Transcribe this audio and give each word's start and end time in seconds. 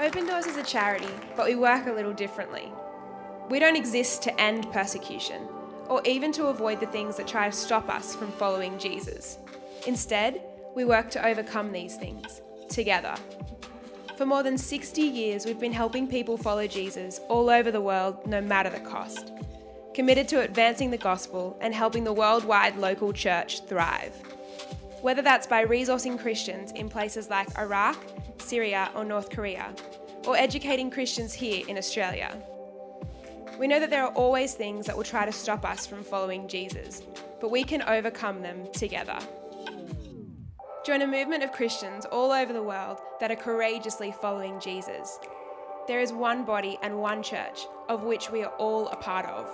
Open 0.00 0.26
Doors 0.26 0.46
is 0.46 0.56
a 0.56 0.62
charity, 0.62 1.10
but 1.36 1.46
we 1.46 1.56
work 1.56 1.88
a 1.88 1.92
little 1.92 2.12
differently. 2.12 2.70
We 3.50 3.58
don't 3.58 3.74
exist 3.74 4.22
to 4.22 4.40
end 4.40 4.70
persecution 4.70 5.42
or 5.88 6.00
even 6.04 6.30
to 6.34 6.46
avoid 6.46 6.78
the 6.78 6.86
things 6.86 7.16
that 7.16 7.26
try 7.26 7.50
to 7.50 7.56
stop 7.56 7.88
us 7.88 8.14
from 8.14 8.30
following 8.30 8.78
Jesus. 8.78 9.38
Instead, 9.88 10.40
we 10.76 10.84
work 10.84 11.10
to 11.10 11.26
overcome 11.26 11.72
these 11.72 11.96
things 11.96 12.42
together. 12.68 13.16
For 14.16 14.24
more 14.24 14.44
than 14.44 14.56
60 14.56 15.02
years, 15.02 15.44
we've 15.44 15.58
been 15.58 15.72
helping 15.72 16.06
people 16.06 16.36
follow 16.36 16.68
Jesus 16.68 17.20
all 17.28 17.50
over 17.50 17.72
the 17.72 17.80
world, 17.80 18.24
no 18.24 18.40
matter 18.40 18.70
the 18.70 18.78
cost. 18.78 19.32
Committed 19.94 20.28
to 20.28 20.42
advancing 20.42 20.92
the 20.92 20.96
gospel 20.96 21.58
and 21.60 21.74
helping 21.74 22.04
the 22.04 22.12
worldwide 22.12 22.76
local 22.76 23.12
church 23.12 23.64
thrive. 23.64 24.14
Whether 25.00 25.22
that's 25.22 25.46
by 25.46 25.64
resourcing 25.64 26.18
Christians 26.18 26.72
in 26.72 26.88
places 26.88 27.30
like 27.30 27.56
Iraq, 27.56 27.96
Syria, 28.38 28.90
or 28.94 29.04
North 29.04 29.30
Korea, 29.30 29.72
or 30.26 30.36
educating 30.36 30.90
Christians 30.90 31.32
here 31.32 31.64
in 31.68 31.78
Australia. 31.78 32.36
We 33.58 33.68
know 33.68 33.80
that 33.80 33.90
there 33.90 34.04
are 34.04 34.12
always 34.12 34.54
things 34.54 34.86
that 34.86 34.96
will 34.96 35.04
try 35.04 35.24
to 35.24 35.32
stop 35.32 35.64
us 35.64 35.86
from 35.86 36.02
following 36.02 36.48
Jesus, 36.48 37.02
but 37.40 37.50
we 37.50 37.64
can 37.64 37.82
overcome 37.82 38.42
them 38.42 38.66
together. 38.72 39.18
Join 40.84 41.02
a 41.02 41.06
movement 41.06 41.42
of 41.42 41.52
Christians 41.52 42.04
all 42.06 42.32
over 42.32 42.52
the 42.52 42.62
world 42.62 42.98
that 43.20 43.30
are 43.30 43.36
courageously 43.36 44.12
following 44.12 44.58
Jesus. 44.58 45.18
There 45.86 46.00
is 46.00 46.12
one 46.12 46.44
body 46.44 46.78
and 46.82 46.98
one 46.98 47.22
church, 47.22 47.66
of 47.88 48.04
which 48.04 48.30
we 48.30 48.42
are 48.42 48.52
all 48.58 48.88
a 48.88 48.96
part 48.96 49.26
of. 49.26 49.48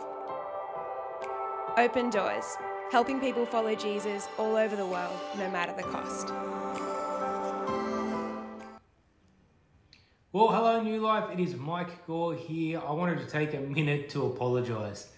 Open 1.77 2.11
Doors, 2.11 2.45
helping 2.95 3.19
people 3.19 3.45
follow 3.45 3.75
Jesus 3.75 4.29
all 4.39 4.55
over 4.55 4.77
the 4.77 4.87
world, 4.87 5.19
no 5.37 5.51
matter 5.51 5.75
the 5.77 5.83
cost. 5.83 6.29
Well, 10.31 10.47
hello, 10.47 10.81
Newlife. 10.81 11.33
It 11.33 11.41
is 11.41 11.57
Mike 11.57 12.07
Gore 12.07 12.37
here. 12.37 12.81
I 12.87 12.93
wanted 12.93 13.19
to 13.19 13.27
take 13.27 13.53
a 13.53 13.59
minute 13.59 14.11
to 14.11 14.27
apologize. 14.27 15.09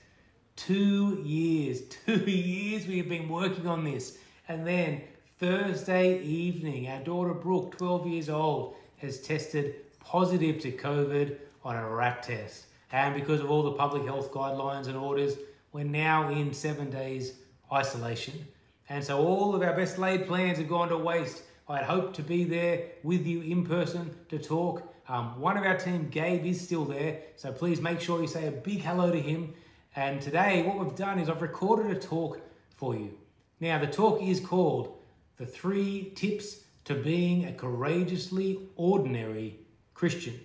Two 0.57 1.21
years, 1.23 1.83
two 2.07 2.21
years 2.21 2.87
we 2.87 2.97
have 2.97 3.11
been 3.11 3.29
working 3.29 3.67
on 3.67 3.85
this. 3.85 4.17
And 4.49 4.67
then 4.67 5.03
Thursday 5.39 6.23
evening, 6.23 6.89
our 6.89 7.01
daughter 7.01 7.35
Brooke, 7.35 7.77
12 7.77 8.07
years 8.07 8.31
old, 8.31 8.75
has 8.97 9.21
tested 9.21 9.75
positive 10.01 10.61
to 10.61 10.73
COVID 10.73 11.37
on 11.63 11.77
a 11.77 11.87
RAT 11.87 12.23
test. 12.23 12.69
And 12.91 13.15
because 13.15 13.41
of 13.41 13.51
all 13.51 13.65
the 13.65 13.73
public 13.73 14.07
health 14.07 14.33
guidelines 14.33 14.87
and 14.87 14.97
orders, 14.97 15.35
we're 15.75 15.85
now 15.85 16.31
in 16.31 16.55
seven 16.55 16.89
days 16.89 17.35
isolation. 17.73 18.47
And 18.89 19.03
so 19.03 19.19
all 19.19 19.55
of 19.55 19.63
our 19.63 19.75
best 19.75 19.99
laid 19.99 20.27
plans 20.27 20.59
have 20.59 20.69
gone 20.69 20.89
to 20.89 20.97
waste. 20.97 21.43
I 21.69 21.79
had 21.79 21.87
hoped 21.87 22.17
to 22.17 22.23
be 22.23 22.45
there 22.45 22.83
with 23.03 23.27
you 23.27 23.43
in 23.43 23.67
person 23.67 24.15
to 24.29 24.39
talk 24.39 24.93
um, 25.09 25.41
one 25.41 25.57
of 25.57 25.65
our 25.65 25.77
team, 25.77 26.09
Gabe, 26.09 26.45
is 26.45 26.61
still 26.61 26.85
there, 26.85 27.21
so 27.37 27.53
please 27.53 27.81
make 27.81 28.01
sure 28.01 28.21
you 28.21 28.27
say 28.27 28.49
a 28.49 28.51
big 28.51 28.81
hello 28.81 29.13
to 29.13 29.21
him. 29.21 29.55
And 29.95 30.21
today, 30.21 30.65
what 30.65 30.79
we've 30.79 30.97
done 30.97 31.19
is 31.21 31.29
I've 31.29 31.43
recorded 31.43 31.97
a 31.97 31.99
talk 31.99 32.41
for 32.75 32.97
you. 32.97 33.17
Now, 33.61 33.79
the 33.79 33.87
talk 33.87 34.21
is 34.21 34.41
called 34.41 34.99
The 35.37 35.47
Three 35.47 36.13
Tips 36.17 36.65
to 36.87 36.95
Being 36.95 37.47
a 37.47 37.53
Courageously 37.53 38.69
Ordinary 38.75 39.61
Christian. 39.95 40.39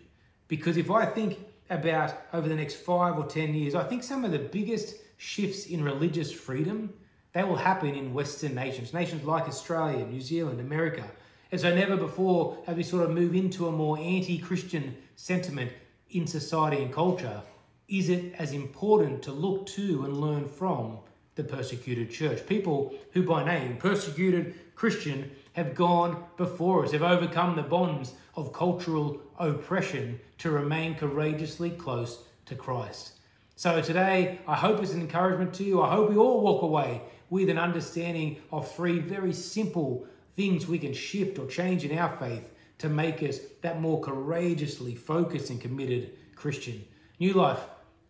Because 0.47 0.77
if 0.77 0.91
I 0.91 1.05
think 1.05 1.39
about 1.69 2.13
over 2.31 2.47
the 2.47 2.55
next 2.55 2.75
five 2.75 3.17
or 3.17 3.25
10 3.25 3.55
years, 3.55 3.73
I 3.73 3.83
think 3.83 4.03
some 4.03 4.23
of 4.23 4.31
the 4.31 4.39
biggest 4.39 4.95
shifts 5.17 5.65
in 5.65 5.83
religious 5.83 6.31
freedom, 6.31 6.93
they 7.33 7.43
will 7.43 7.55
happen 7.55 7.95
in 7.95 8.13
Western 8.13 8.55
nations, 8.55 8.93
nations 8.93 9.23
like 9.23 9.47
Australia, 9.47 10.05
New 10.05 10.21
Zealand, 10.21 10.59
America, 10.59 11.05
and 11.51 11.59
so, 11.59 11.75
never 11.75 11.97
before 11.97 12.57
have 12.65 12.77
we 12.77 12.83
sort 12.83 13.03
of 13.03 13.11
moved 13.11 13.35
into 13.35 13.67
a 13.67 13.71
more 13.71 13.97
anti 13.97 14.37
Christian 14.37 14.95
sentiment 15.17 15.71
in 16.11 16.25
society 16.25 16.81
and 16.81 16.93
culture. 16.93 17.41
Is 17.89 18.07
it 18.07 18.33
as 18.37 18.53
important 18.53 19.21
to 19.23 19.33
look 19.33 19.65
to 19.67 20.05
and 20.05 20.15
learn 20.15 20.47
from 20.47 20.99
the 21.35 21.43
persecuted 21.43 22.09
church? 22.09 22.47
People 22.47 22.93
who, 23.11 23.23
by 23.23 23.43
name, 23.43 23.75
persecuted 23.75 24.55
Christian, 24.75 25.29
have 25.51 25.75
gone 25.75 26.23
before 26.37 26.85
us, 26.85 26.93
have 26.93 27.03
overcome 27.03 27.57
the 27.57 27.63
bonds 27.63 28.13
of 28.35 28.53
cultural 28.53 29.21
oppression 29.37 30.21
to 30.37 30.51
remain 30.51 30.95
courageously 30.95 31.71
close 31.71 32.23
to 32.45 32.55
Christ. 32.55 33.15
So 33.57 33.81
today, 33.81 34.39
I 34.47 34.55
hope 34.55 34.81
it's 34.81 34.93
an 34.93 35.01
encouragement 35.01 35.53
to 35.55 35.65
you. 35.65 35.81
I 35.81 35.89
hope 35.91 36.09
we 36.09 36.15
all 36.15 36.39
walk 36.39 36.61
away 36.61 37.01
with 37.31 37.49
an 37.49 37.57
understanding 37.57 38.37
of 38.51 38.71
three 38.71 38.99
very 38.99 39.33
simple 39.33 40.05
things 40.35 40.67
we 40.67 40.77
can 40.77 40.93
shift 40.93 41.39
or 41.39 41.47
change 41.47 41.83
in 41.83 41.97
our 41.97 42.15
faith 42.17 42.51
to 42.77 42.89
make 42.89 43.23
us 43.23 43.39
that 43.61 43.81
more 43.81 43.99
courageously 43.99 44.93
focused 44.93 45.49
and 45.49 45.59
committed 45.59 46.11
Christian. 46.35 46.83
Newlife. 47.19 47.61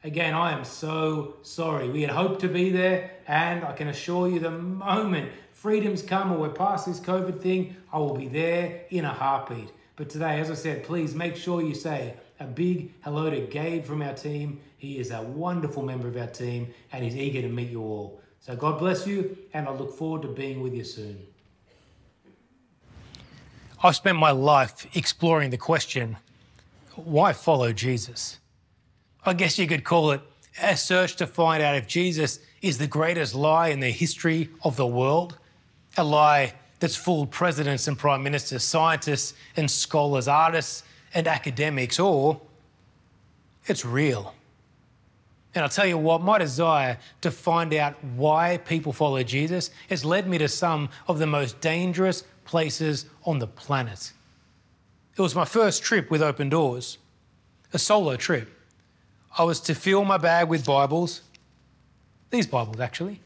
Again, 0.03 0.33
I 0.33 0.51
am 0.51 0.65
so 0.65 1.35
sorry. 1.43 1.89
We 1.89 2.01
had 2.01 2.09
hoped 2.09 2.41
to 2.41 2.47
be 2.47 2.71
there, 2.71 3.11
and 3.27 3.63
I 3.63 3.73
can 3.73 3.87
assure 3.87 4.27
you 4.27 4.39
the 4.39 4.49
moment 4.49 5.31
freedom's 5.61 6.01
come 6.01 6.31
or 6.31 6.39
we're 6.39 6.49
past 6.49 6.87
this 6.87 6.99
COVID 6.99 7.39
thing, 7.39 7.75
I 7.93 7.99
will 7.99 8.15
be 8.15 8.27
there 8.27 8.85
in 8.89 9.05
a 9.05 9.13
heartbeat. 9.13 9.69
But 9.95 10.09
today, 10.09 10.39
as 10.39 10.49
I 10.49 10.55
said, 10.55 10.83
please 10.83 11.13
make 11.13 11.35
sure 11.35 11.61
you 11.61 11.75
say 11.75 12.15
a 12.39 12.45
big 12.45 12.91
hello 13.03 13.29
to 13.29 13.41
Gabe 13.41 13.85
from 13.85 14.01
our 14.01 14.15
team. 14.15 14.59
He 14.77 14.97
is 14.97 15.11
a 15.11 15.21
wonderful 15.21 15.83
member 15.83 16.07
of 16.07 16.17
our 16.17 16.25
team 16.25 16.73
and 16.91 17.03
he's 17.03 17.15
eager 17.15 17.43
to 17.43 17.47
meet 17.47 17.69
you 17.69 17.81
all. 17.83 18.19
So 18.41 18.55
God 18.55 18.79
bless 18.79 19.05
you, 19.05 19.37
and 19.53 19.67
I 19.67 19.71
look 19.71 19.95
forward 19.95 20.23
to 20.23 20.27
being 20.27 20.61
with 20.61 20.73
you 20.73 20.83
soon. 20.83 21.19
I've 23.83 23.95
spent 23.95 24.17
my 24.17 24.31
life 24.31 24.87
exploring 24.95 25.51
the 25.51 25.57
question 25.57 26.17
why 26.95 27.33
follow 27.33 27.71
Jesus? 27.71 28.39
I 29.25 29.33
guess 29.33 29.57
you 29.57 29.67
could 29.67 29.83
call 29.83 30.11
it 30.11 30.21
a 30.61 30.75
search 30.75 31.15
to 31.17 31.27
find 31.27 31.63
out 31.63 31.75
if 31.75 31.87
Jesus 31.87 32.39
is 32.61 32.77
the 32.77 32.87
greatest 32.87 33.33
lie 33.33 33.69
in 33.69 33.79
the 33.79 33.89
history 33.89 34.49
of 34.63 34.75
the 34.75 34.85
world, 34.85 35.37
a 35.97 36.03
lie 36.03 36.53
that's 36.79 36.95
fooled 36.95 37.31
presidents 37.31 37.87
and 37.87 37.97
prime 37.97 38.23
ministers, 38.23 38.63
scientists 38.63 39.35
and 39.55 39.69
scholars, 39.69 40.27
artists 40.27 40.83
and 41.13 41.27
academics, 41.27 41.99
or 41.99 42.41
it's 43.67 43.85
real. 43.85 44.33
And 45.53 45.63
I'll 45.63 45.69
tell 45.69 45.85
you 45.85 45.97
what, 45.97 46.21
my 46.21 46.37
desire 46.37 46.97
to 47.21 47.31
find 47.31 47.73
out 47.73 48.01
why 48.15 48.57
people 48.57 48.93
follow 48.93 49.21
Jesus 49.21 49.69
has 49.89 50.05
led 50.05 50.27
me 50.27 50.37
to 50.37 50.47
some 50.47 50.89
of 51.07 51.19
the 51.19 51.27
most 51.27 51.59
dangerous 51.59 52.23
places 52.45 53.05
on 53.25 53.39
the 53.39 53.47
planet. 53.47 54.13
It 55.17 55.21
was 55.21 55.35
my 55.35 55.45
first 55.45 55.83
trip 55.83 56.09
with 56.09 56.21
Open 56.21 56.47
Doors, 56.47 56.97
a 57.73 57.79
solo 57.79 58.15
trip. 58.15 58.49
I 59.37 59.43
was 59.43 59.59
to 59.61 59.75
fill 59.75 60.05
my 60.05 60.17
bag 60.17 60.47
with 60.47 60.65
Bibles, 60.65 61.21
these 62.29 62.47
Bibles 62.47 62.79
actually, 62.79 63.19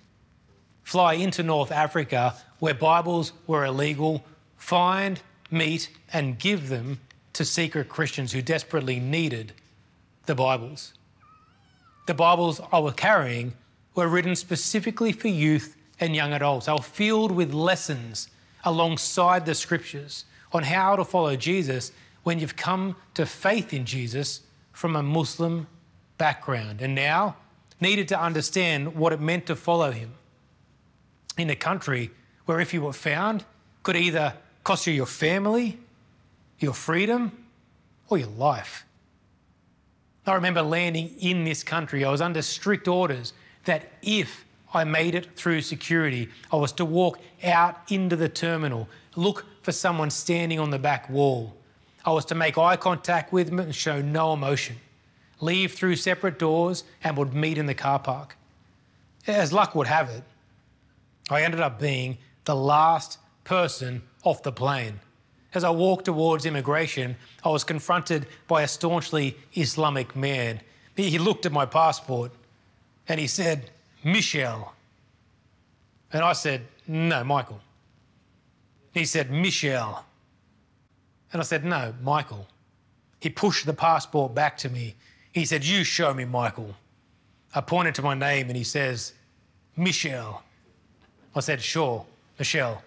fly 0.83 1.13
into 1.13 1.43
North 1.43 1.71
Africa 1.71 2.35
where 2.59 2.73
Bibles 2.73 3.33
were 3.45 3.65
illegal, 3.65 4.23
find, 4.57 5.21
meet, 5.51 5.89
and 6.11 6.39
give 6.39 6.69
them 6.69 6.99
to 7.33 7.45
secret 7.45 7.89
Christians 7.89 8.31
who 8.31 8.41
desperately 8.41 8.99
needed 8.99 9.53
the 10.25 10.35
Bibles. 10.35 10.93
The 12.05 12.13
Bibles 12.13 12.61
I 12.71 12.77
was 12.77 12.93
carrying 12.93 13.53
were 13.95 14.07
written 14.07 14.35
specifically 14.35 15.11
for 15.11 15.27
youth 15.27 15.75
and 15.99 16.15
young 16.15 16.33
adults. 16.33 16.67
They 16.67 16.71
were 16.71 16.79
filled 16.79 17.31
with 17.31 17.51
lessons 17.51 18.27
alongside 18.63 19.45
the 19.45 19.55
scriptures 19.55 20.25
on 20.51 20.63
how 20.63 20.95
to 20.95 21.03
follow 21.03 21.35
Jesus 21.35 21.91
when 22.21 22.37
you've 22.37 22.55
come 22.55 22.95
to 23.15 23.25
faith 23.25 23.73
in 23.73 23.85
Jesus 23.85 24.41
from 24.71 24.95
a 24.95 25.01
Muslim 25.01 25.65
background 26.19 26.81
and 26.81 26.93
now 26.93 27.37
needed 27.81 28.07
to 28.09 28.19
understand 28.19 28.95
what 28.95 29.11
it 29.11 29.19
meant 29.19 29.47
to 29.47 29.55
follow 29.55 29.91
him 29.91 30.13
in 31.37 31.49
a 31.49 31.55
country 31.55 32.11
where, 32.45 32.59
if 32.59 32.73
you 32.73 32.81
were 32.81 32.93
found, 32.93 33.43
could 33.81 33.95
either 33.95 34.33
cost 34.63 34.85
you 34.85 34.93
your 34.93 35.05
family, 35.07 35.79
your 36.59 36.73
freedom, 36.73 37.45
or 38.09 38.19
your 38.19 38.29
life. 38.29 38.85
I 40.27 40.33
remember 40.33 40.61
landing 40.61 41.15
in 41.19 41.43
this 41.43 41.63
country. 41.63 42.03
I 42.03 42.11
was 42.11 42.21
under 42.21 42.41
strict 42.41 42.87
orders 42.87 43.33
that 43.65 43.91
if 44.01 44.45
I 44.75 44.83
made 44.83 45.15
it 45.15 45.35
through 45.37 45.61
security. 45.61 46.29
I 46.51 46.57
was 46.57 46.73
to 46.73 46.85
walk 46.85 47.19
out 47.43 47.79
into 47.89 48.17
the 48.17 48.27
terminal, 48.27 48.89
look 49.15 49.45
for 49.61 49.71
someone 49.71 50.09
standing 50.09 50.59
on 50.59 50.69
the 50.69 50.77
back 50.77 51.09
wall. 51.09 51.55
I 52.03 52.11
was 52.11 52.25
to 52.25 52.35
make 52.35 52.57
eye 52.57 52.75
contact 52.75 53.31
with 53.31 53.47
them 53.47 53.59
and 53.59 53.73
show 53.73 54.01
no 54.01 54.33
emotion, 54.33 54.75
leave 55.39 55.73
through 55.73 55.95
separate 55.95 56.37
doors, 56.37 56.83
and 57.05 57.15
would 57.15 57.33
meet 57.33 57.57
in 57.57 57.67
the 57.67 57.73
car 57.73 57.99
park. 57.99 58.35
As 59.27 59.53
luck 59.53 59.75
would 59.75 59.87
have 59.87 60.09
it, 60.09 60.23
I 61.29 61.43
ended 61.43 61.61
up 61.61 61.79
being 61.79 62.17
the 62.43 62.55
last 62.55 63.17
person 63.45 64.03
off 64.23 64.43
the 64.43 64.51
plane. 64.51 64.99
As 65.55 65.63
I 65.63 65.69
walked 65.69 66.05
towards 66.05 66.45
immigration, 66.45 67.15
I 67.43 67.49
was 67.49 67.63
confronted 67.63 68.27
by 68.47 68.63
a 68.63 68.67
staunchly 68.67 69.37
Islamic 69.53 70.13
man. 70.13 70.59
He 70.97 71.17
looked 71.17 71.45
at 71.45 71.53
my 71.53 71.65
passport 71.65 72.31
and 73.07 73.19
he 73.19 73.27
said, 73.27 73.71
Michelle. 74.03 74.73
And 76.11 76.23
I 76.23 76.33
said, 76.33 76.65
No, 76.87 77.23
Michael. 77.23 77.61
He 78.93 79.05
said, 79.05 79.31
Michelle. 79.31 80.05
And 81.31 81.41
I 81.41 81.45
said, 81.45 81.63
No, 81.63 81.93
Michael. 82.01 82.47
He 83.21 83.29
pushed 83.29 83.65
the 83.65 83.73
passport 83.73 84.35
back 84.35 84.57
to 84.57 84.69
me. 84.69 84.95
He 85.31 85.45
said, 85.45 85.63
You 85.63 85.85
show 85.85 86.13
me, 86.13 86.25
Michael. 86.25 86.75
I 87.53 87.61
pointed 87.61 87.95
to 87.95 88.01
my 88.01 88.13
name 88.13 88.47
and 88.47 88.57
he 88.57 88.65
says, 88.65 89.13
Michelle. 89.77 90.43
I 91.33 91.39
said, 91.39 91.61
Sure, 91.61 92.05
Michelle. 92.37 92.81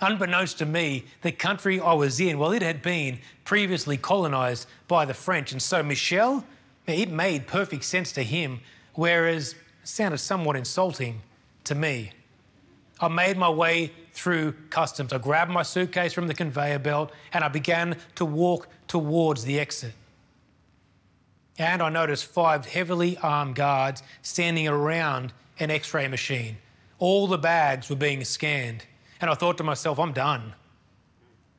Unbeknownst 0.00 0.58
to 0.58 0.66
me, 0.66 1.04
the 1.22 1.32
country 1.32 1.80
I 1.80 1.92
was 1.92 2.20
in, 2.20 2.38
well, 2.38 2.52
it 2.52 2.62
had 2.62 2.82
been 2.82 3.18
previously 3.44 3.96
colonised 3.96 4.68
by 4.86 5.04
the 5.04 5.14
French. 5.14 5.52
And 5.52 5.60
so 5.60 5.82
Michel, 5.82 6.44
it 6.86 7.10
made 7.10 7.46
perfect 7.46 7.84
sense 7.84 8.12
to 8.12 8.22
him, 8.22 8.60
whereas 8.94 9.52
it 9.52 9.58
sounded 9.88 10.18
somewhat 10.18 10.56
insulting 10.56 11.20
to 11.64 11.74
me. 11.74 12.12
I 13.00 13.08
made 13.08 13.36
my 13.36 13.50
way 13.50 13.92
through 14.12 14.52
customs. 14.70 15.12
I 15.12 15.18
grabbed 15.18 15.50
my 15.50 15.62
suitcase 15.62 16.12
from 16.12 16.26
the 16.26 16.34
conveyor 16.34 16.80
belt 16.80 17.12
and 17.32 17.44
I 17.44 17.48
began 17.48 17.96
to 18.16 18.24
walk 18.24 18.68
towards 18.88 19.44
the 19.44 19.60
exit. 19.60 19.92
And 21.58 21.82
I 21.82 21.88
noticed 21.88 22.26
five 22.26 22.66
heavily 22.66 23.16
armed 23.18 23.56
guards 23.56 24.02
standing 24.22 24.68
around 24.68 25.32
an 25.58 25.70
x 25.70 25.92
ray 25.94 26.08
machine. 26.08 26.56
All 26.98 27.26
the 27.26 27.38
bags 27.38 27.88
were 27.88 27.96
being 27.96 28.24
scanned. 28.24 28.84
And 29.20 29.30
I 29.30 29.34
thought 29.34 29.58
to 29.58 29.64
myself, 29.64 29.98
I'm 29.98 30.12
done. 30.12 30.54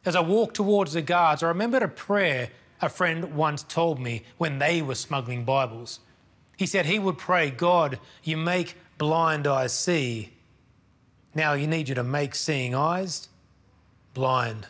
As 0.06 0.16
I 0.16 0.22
walked 0.22 0.56
towards 0.56 0.94
the 0.94 1.02
guards, 1.02 1.44
I 1.44 1.48
remembered 1.48 1.84
a 1.84 1.88
prayer 1.88 2.50
a 2.82 2.90
friend 2.90 3.36
once 3.36 3.64
told 3.64 4.00
me 4.00 4.24
when 4.38 4.60
they 4.60 4.82
were 4.82 4.96
smuggling 4.96 5.44
Bibles. 5.44 6.00
He 6.58 6.66
said 6.66 6.86
he 6.86 7.00
would 7.00 7.18
pray, 7.18 7.52
God, 7.52 8.00
you 8.24 8.38
make 8.38 8.76
blind 8.98 9.48
eyes 9.48 9.74
see. 9.74 10.34
Now 11.36 11.54
you 11.54 11.68
need 11.68 11.90
you 11.90 11.96
to 11.96 12.04
make 12.04 12.36
seeing 12.36 12.74
eyes 12.76 13.30
blind. 14.14 14.68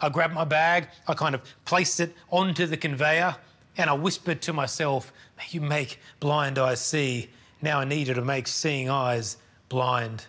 I 0.00 0.08
grabbed 0.08 0.34
my 0.34 0.44
bag, 0.44 0.88
I 1.06 1.14
kind 1.14 1.34
of 1.34 1.42
placed 1.64 2.00
it 2.00 2.14
onto 2.30 2.66
the 2.66 2.76
conveyor, 2.76 3.36
and 3.76 3.88
I 3.88 3.94
whispered 3.94 4.42
to 4.42 4.52
myself, 4.52 5.12
You 5.50 5.60
make 5.60 5.98
blind 6.20 6.58
eyes 6.58 6.80
see. 6.80 7.30
Now 7.62 7.80
I 7.80 7.84
need 7.84 8.08
you 8.08 8.14
to 8.14 8.24
make 8.24 8.46
seeing 8.46 8.90
eyes 8.90 9.36
blind. 9.68 10.26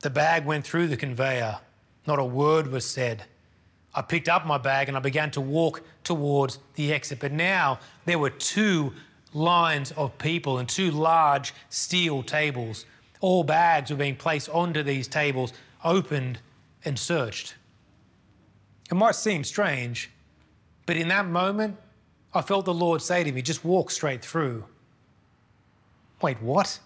The 0.00 0.10
bag 0.10 0.46
went 0.46 0.64
through 0.64 0.88
the 0.88 0.96
conveyor. 0.96 1.58
Not 2.06 2.18
a 2.18 2.24
word 2.24 2.68
was 2.68 2.84
said. 2.84 3.24
I 3.94 4.02
picked 4.02 4.28
up 4.28 4.46
my 4.46 4.58
bag 4.58 4.88
and 4.88 4.96
I 4.96 5.00
began 5.00 5.30
to 5.32 5.40
walk 5.40 5.82
towards 6.04 6.58
the 6.74 6.92
exit. 6.92 7.18
But 7.20 7.32
now 7.32 7.80
there 8.06 8.18
were 8.18 8.30
two 8.30 8.92
lines 9.32 9.92
of 9.92 10.16
people 10.18 10.58
and 10.58 10.68
two 10.68 10.90
large 10.90 11.52
steel 11.68 12.22
tables. 12.22 12.86
All 13.20 13.44
bags 13.44 13.90
were 13.90 13.96
being 13.96 14.16
placed 14.16 14.48
onto 14.48 14.82
these 14.82 15.06
tables, 15.06 15.52
opened 15.84 16.38
and 16.84 16.98
searched. 16.98 17.54
It 18.90 18.94
might 18.94 19.14
seem 19.14 19.44
strange, 19.44 20.10
but 20.86 20.96
in 20.96 21.08
that 21.08 21.26
moment, 21.26 21.76
I 22.32 22.42
felt 22.42 22.64
the 22.64 22.74
Lord 22.74 23.02
say 23.02 23.22
to 23.22 23.32
me, 23.32 23.42
just 23.42 23.64
walk 23.64 23.90
straight 23.90 24.24
through. 24.24 24.64
Wait, 26.22 26.40
what? 26.40 26.78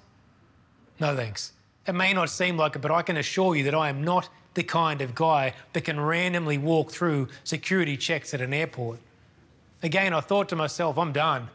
No 1.01 1.15
thanks. 1.17 1.53
It 1.87 1.95
may 1.95 2.13
not 2.13 2.31
seem 2.31 2.57
like 2.57 2.77
it, 2.77 2.81
but 2.81 2.91
I 2.91 3.03
can 3.03 3.17
assure 3.17 3.55
you 3.55 3.65
that 3.65 3.75
I 3.75 3.89
am 3.89 4.03
not 4.03 4.29
the 4.55 4.63
kind 4.63 5.01
of 5.01 5.15
guy 5.15 5.53
that 5.73 5.83
can 5.83 6.01
randomly 6.01 6.59
walk 6.59 6.91
through 6.91 7.29
security 7.43 7.97
checks 7.97 8.33
at 8.33 8.41
an 8.41 8.55
airport. 8.55 8.99
Again, 9.83 10.15
I 10.15 10.21
thought 10.21 10.49
to 10.49 10.57
myself, 10.57 10.97
I'm 10.97 11.13
done. 11.13 11.49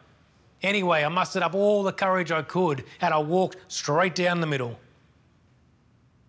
Anyway, 0.62 1.02
I 1.02 1.08
mustered 1.08 1.42
up 1.42 1.54
all 1.54 1.82
the 1.82 1.92
courage 1.92 2.30
I 2.30 2.42
could 2.42 2.84
and 3.00 3.12
I 3.14 3.18
walked 3.18 3.56
straight 3.68 4.14
down 4.14 4.40
the 4.40 4.46
middle, 4.46 4.78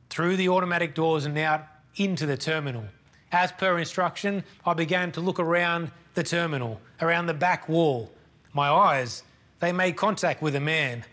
through 0.09 0.38
the 0.38 0.50
automatic 0.50 0.95
doors 0.95 1.25
and 1.25 1.38
out 1.38 1.65
into 1.98 2.25
the 2.25 2.38
terminal. 2.38 2.86
As 3.31 3.51
per 3.51 3.77
instruction, 3.77 4.44
I 4.65 4.74
began 4.74 5.12
to 5.13 5.21
look 5.21 5.39
around 5.39 5.92
the 6.15 6.24
terminal, 6.24 6.81
around 7.01 7.27
the 7.27 7.33
back 7.33 7.69
wall. 7.69 8.09
My 8.53 8.69
eyes, 8.69 9.24
they 9.59 9.71
made 9.71 9.95
contact 9.95 10.42
with 10.42 10.56
a 10.56 10.59
man 10.59 11.03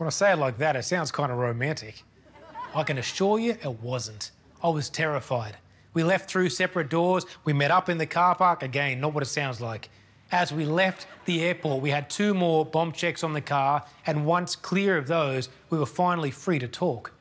when 0.00 0.06
I 0.06 0.10
say 0.10 0.32
it 0.32 0.38
like 0.38 0.56
that, 0.56 0.76
it 0.76 0.84
sounds 0.84 1.12
kind 1.12 1.30
of 1.30 1.36
romantic. 1.36 2.04
I 2.74 2.84
can 2.84 2.96
assure 2.96 3.38
you 3.38 3.50
it 3.50 3.82
wasn't. 3.82 4.30
I 4.62 4.70
was 4.70 4.88
terrified. 4.88 5.58
We 5.92 6.04
left 6.04 6.30
through 6.30 6.48
separate 6.48 6.88
doors. 6.88 7.26
We 7.44 7.52
met 7.52 7.70
up 7.70 7.90
in 7.90 7.98
the 7.98 8.06
car 8.06 8.34
park. 8.34 8.62
Again, 8.62 8.98
not 8.98 9.12
what 9.12 9.22
it 9.22 9.26
sounds 9.26 9.60
like. 9.60 9.90
As 10.32 10.54
we 10.54 10.64
left 10.64 11.06
the 11.26 11.42
airport, 11.42 11.82
we 11.82 11.90
had 11.90 12.08
two 12.08 12.32
more 12.32 12.64
bomb 12.64 12.92
checks 12.92 13.22
on 13.22 13.34
the 13.34 13.42
car, 13.42 13.84
and 14.06 14.24
once 14.24 14.56
clear 14.56 14.96
of 14.96 15.06
those, 15.06 15.50
we 15.68 15.76
were 15.76 15.84
finally 15.84 16.30
free 16.30 16.58
to 16.60 16.68
talk. 16.68 17.12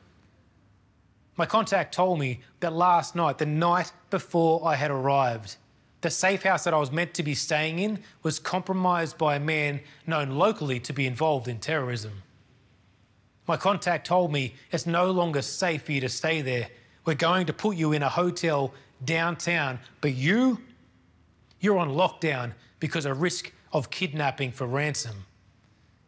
My 1.36 1.46
contact 1.46 1.94
told 1.94 2.18
me 2.18 2.40
that 2.62 2.72
last 2.72 3.14
night, 3.14 3.40
the 3.40 3.46
night 3.46 3.92
before 4.10 4.66
I 4.66 4.76
had 4.76 4.90
arrived, 4.90 5.58
the 6.00 6.10
safe 6.10 6.44
house 6.44 6.64
that 6.64 6.74
I 6.74 6.78
was 6.78 6.94
meant 6.94 7.14
to 7.16 7.24
be 7.24 7.36
staying 7.36 7.80
in 7.80 8.00
was 8.24 8.40
compromised 8.40 9.18
by 9.18 9.36
a 9.36 9.40
man 9.42 9.82
known 10.08 10.30
locally 10.30 10.80
to 10.80 10.94
be 10.94 11.06
involved 11.06 11.50
in 11.50 11.60
terrorism. 11.60 12.24
My 13.50 13.58
contact 13.58 14.06
told 14.06 14.32
me 14.32 14.54
it's 14.72 14.86
no 14.86 15.10
longer 15.10 15.42
safe 15.42 15.82
for 15.82 15.92
you 15.92 16.02
to 16.02 16.08
stay 16.08 16.44
there. 16.44 16.68
We're 17.04 17.16
going 17.16 17.48
to 17.48 17.54
put 17.54 17.78
you 17.78 17.94
in 17.94 18.04
a 18.04 18.08
hotel 18.08 18.76
downtown, 19.04 19.80
but 20.02 20.14
you, 20.14 20.60
you're 21.60 21.80
on 21.80 21.90
lockdown 21.90 22.54
because 22.80 23.08
of 23.08 23.24
risk 23.24 23.52
of 23.74 23.90
kidnapping 23.90 24.52
for 24.52 24.68
ransom. 24.68 25.26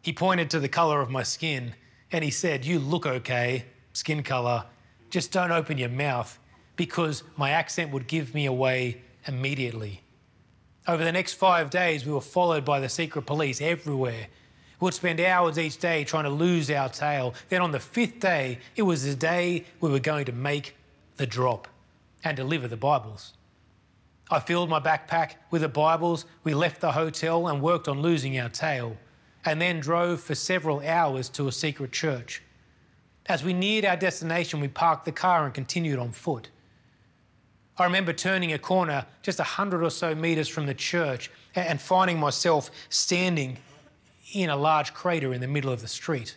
He 0.02 0.12
pointed 0.12 0.50
to 0.50 0.60
the 0.60 0.68
colour 0.68 1.00
of 1.00 1.10
my 1.10 1.24
skin 1.24 1.74
and 2.12 2.22
he 2.22 2.30
said, 2.30 2.64
You 2.64 2.78
look 2.78 3.06
okay, 3.06 3.64
skin 3.92 4.22
colour. 4.22 4.64
Just 5.10 5.32
don't 5.32 5.50
open 5.50 5.78
your 5.78 5.88
mouth 5.88 6.38
because 6.76 7.24
my 7.36 7.50
accent 7.50 7.90
would 7.90 8.06
give 8.06 8.34
me 8.34 8.46
away 8.46 9.02
immediately. 9.26 10.02
Over 10.86 11.02
the 11.02 11.10
next 11.10 11.32
five 11.32 11.70
days, 11.70 12.06
we 12.06 12.12
were 12.12 12.20
followed 12.20 12.64
by 12.64 12.78
the 12.78 12.88
secret 12.88 13.26
police 13.26 13.60
everywhere 13.60 14.28
We'd 14.82 14.94
spend 14.94 15.20
hours 15.20 15.60
each 15.60 15.78
day 15.78 16.02
trying 16.02 16.24
to 16.24 16.30
lose 16.30 16.68
our 16.68 16.88
tail. 16.88 17.34
Then 17.50 17.62
on 17.62 17.70
the 17.70 17.78
fifth 17.78 18.18
day, 18.18 18.58
it 18.74 18.82
was 18.82 19.04
the 19.04 19.14
day 19.14 19.64
we 19.80 19.88
were 19.88 20.00
going 20.00 20.24
to 20.24 20.32
make 20.32 20.74
the 21.18 21.26
drop 21.26 21.68
and 22.24 22.36
deliver 22.36 22.66
the 22.66 22.76
Bibles. 22.76 23.34
I 24.28 24.40
filled 24.40 24.68
my 24.68 24.80
backpack 24.80 25.34
with 25.52 25.62
the 25.62 25.68
Bibles. 25.68 26.24
We 26.42 26.52
left 26.54 26.80
the 26.80 26.90
hotel 26.90 27.46
and 27.46 27.62
worked 27.62 27.86
on 27.86 28.02
losing 28.02 28.36
our 28.40 28.48
tail, 28.48 28.96
and 29.44 29.62
then 29.62 29.78
drove 29.78 30.20
for 30.20 30.34
several 30.34 30.80
hours 30.80 31.28
to 31.28 31.46
a 31.46 31.52
secret 31.52 31.92
church. 31.92 32.42
As 33.26 33.44
we 33.44 33.52
neared 33.52 33.84
our 33.84 33.96
destination, 33.96 34.58
we 34.58 34.66
parked 34.66 35.04
the 35.04 35.12
car 35.12 35.44
and 35.44 35.54
continued 35.54 36.00
on 36.00 36.10
foot. 36.10 36.48
I 37.78 37.84
remember 37.84 38.12
turning 38.12 38.52
a 38.52 38.58
corner 38.58 39.06
just 39.22 39.38
a 39.38 39.44
hundred 39.44 39.84
or 39.84 39.90
so 39.90 40.12
metres 40.12 40.48
from 40.48 40.66
the 40.66 40.74
church 40.74 41.30
and 41.54 41.80
finding 41.80 42.18
myself 42.18 42.68
standing 42.88 43.58
in 44.32 44.50
a 44.50 44.56
large 44.56 44.94
crater 44.94 45.32
in 45.32 45.40
the 45.40 45.48
middle 45.48 45.72
of 45.72 45.80
the 45.80 45.88
street. 45.88 46.36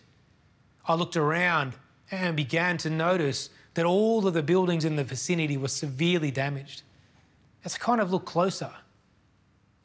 I 0.87 0.95
looked 0.95 1.17
around 1.17 1.73
and 2.11 2.35
began 2.35 2.77
to 2.79 2.89
notice 2.89 3.49
that 3.73 3.85
all 3.85 4.25
of 4.27 4.33
the 4.33 4.43
buildings 4.43 4.85
in 4.85 4.95
the 4.95 5.03
vicinity 5.03 5.57
were 5.57 5.67
severely 5.67 6.31
damaged. 6.31 6.83
As 7.63 7.75
I 7.75 7.77
kind 7.77 8.01
of 8.01 8.11
looked 8.11 8.25
closer, 8.25 8.71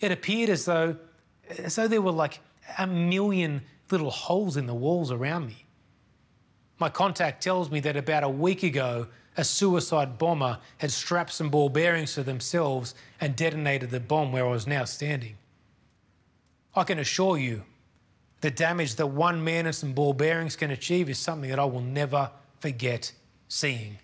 it 0.00 0.12
appeared 0.12 0.50
as 0.50 0.64
though, 0.64 0.96
as 1.58 1.76
though 1.76 1.88
there 1.88 2.02
were 2.02 2.12
like 2.12 2.40
a 2.78 2.86
million 2.86 3.62
little 3.90 4.10
holes 4.10 4.56
in 4.56 4.66
the 4.66 4.74
walls 4.74 5.10
around 5.10 5.46
me. 5.46 5.64
My 6.78 6.88
contact 6.88 7.42
tells 7.42 7.70
me 7.70 7.80
that 7.80 7.96
about 7.96 8.24
a 8.24 8.28
week 8.28 8.62
ago, 8.62 9.08
a 9.36 9.44
suicide 9.44 10.18
bomber 10.18 10.58
had 10.78 10.90
strapped 10.90 11.32
some 11.32 11.50
ball 11.50 11.68
bearings 11.68 12.14
to 12.14 12.22
themselves 12.22 12.94
and 13.20 13.36
detonated 13.36 13.90
the 13.90 14.00
bomb 14.00 14.32
where 14.32 14.46
I 14.46 14.50
was 14.50 14.66
now 14.66 14.84
standing. 14.84 15.36
I 16.74 16.84
can 16.84 16.98
assure 16.98 17.36
you, 17.36 17.64
the 18.40 18.50
damage 18.50 18.94
that 18.96 19.06
one 19.06 19.44
man 19.44 19.66
and 19.66 19.74
some 19.74 19.92
ball 19.92 20.12
bearings 20.12 20.56
can 20.56 20.70
achieve 20.70 21.10
is 21.10 21.18
something 21.18 21.50
that 21.50 21.58
I 21.58 21.64
will 21.64 21.82
never 21.82 22.30
forget 22.58 23.12
seeing. 23.48 23.98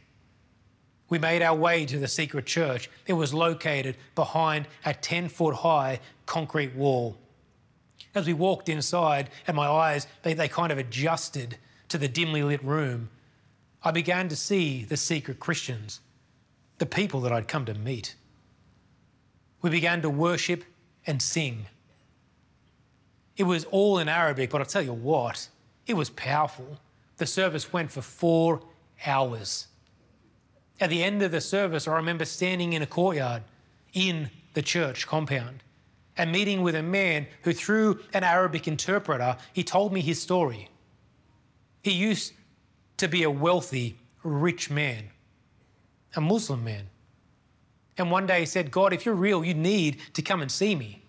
We 1.09 1.19
made 1.19 1.43
our 1.43 1.55
way 1.55 1.87
to 1.87 1.99
the 1.99 2.09
secret 2.09 2.47
church. 2.47 2.91
It 3.07 3.13
was 3.13 3.33
located 3.33 3.97
behind 4.15 4.67
a 4.85 4.93
10 4.93 5.29
foot 5.29 5.55
high 5.55 6.01
concrete 6.27 6.75
wall. 6.75 7.17
As 8.15 8.27
we 8.27 8.33
walked 8.33 8.69
inside, 8.69 9.31
and 9.47 9.57
my 9.57 9.69
eyes, 9.69 10.07
they, 10.23 10.35
they 10.35 10.49
kind 10.49 10.73
of 10.73 10.79
adjusted 10.79 11.59
to 11.89 11.99
the 11.99 12.09
dimly 12.09 12.43
lit 12.43 12.63
room, 12.65 13.11
I 13.83 13.93
began 13.93 14.29
to 14.29 14.37
see 14.37 14.85
the 14.85 14.97
secret 14.97 15.39
Christians, 15.39 16.01
the 16.79 16.87
people 16.87 17.21
that 17.21 17.33
I'd 17.33 17.47
come 17.47 17.65
to 17.67 17.75
meet. 17.75 18.17
We 19.63 19.71
began 19.71 20.03
to 20.03 20.11
worship 20.11 20.65
and 21.07 21.23
sing. 21.23 21.67
It 23.37 23.45
was 23.45 23.65
all 23.67 23.99
in 23.99 24.09
Arabic, 24.09 24.51
but 24.51 24.61
I'll 24.61 24.67
tell 24.67 24.83
you 24.83 24.93
what, 24.93 25.49
it 25.87 25.95
was 25.95 26.11
powerful. 26.11 26.79
The 27.19 27.27
service 27.27 27.73
went 27.73 27.91
for 27.91 28.03
four 28.03 28.63
hours. 29.05 29.69
At 30.81 30.91
the 30.91 31.03
end 31.03 31.23
of 31.23 31.33
the 31.33 31.41
service, 31.41 31.89
I 31.89 31.97
remember 31.97 32.25
standing 32.25 32.73
in 32.73 32.83
a 32.83 32.87
courtyard 32.87 33.43
in 33.93 34.31
the 34.55 34.63
church 34.63 35.07
compound 35.07 35.63
and 36.17 36.33
meeting 36.33 36.63
with 36.63 36.75
a 36.75 36.83
man 36.83 37.27
who, 37.43 37.53
through 37.53 38.01
an 38.13 38.25
Arabic 38.25 38.67
interpreter, 38.67 39.37
he 39.53 39.63
told 39.63 39.93
me 39.93 40.01
his 40.01 40.21
story. 40.21 40.69
He 41.83 41.93
used 41.93 42.33
to 42.97 43.09
be 43.09 43.23
a 43.23 43.31
wealthy, 43.31 43.99
rich 44.23 44.71
man, 44.71 45.11
a 46.15 46.21
Muslim 46.21 46.65
man. 46.65 46.89
And 47.99 48.11
one 48.11 48.27
day 48.27 48.41
he 48.41 48.47
said, 48.47 48.71
God, 48.71 48.93
if 48.93 49.07
you're 49.07 49.15
real, 49.15 49.45
you 49.45 49.55
need 49.55 49.99
to 50.15 50.23
come 50.23 50.43
and 50.43 50.51
see 50.51 50.75
me. 50.75 51.03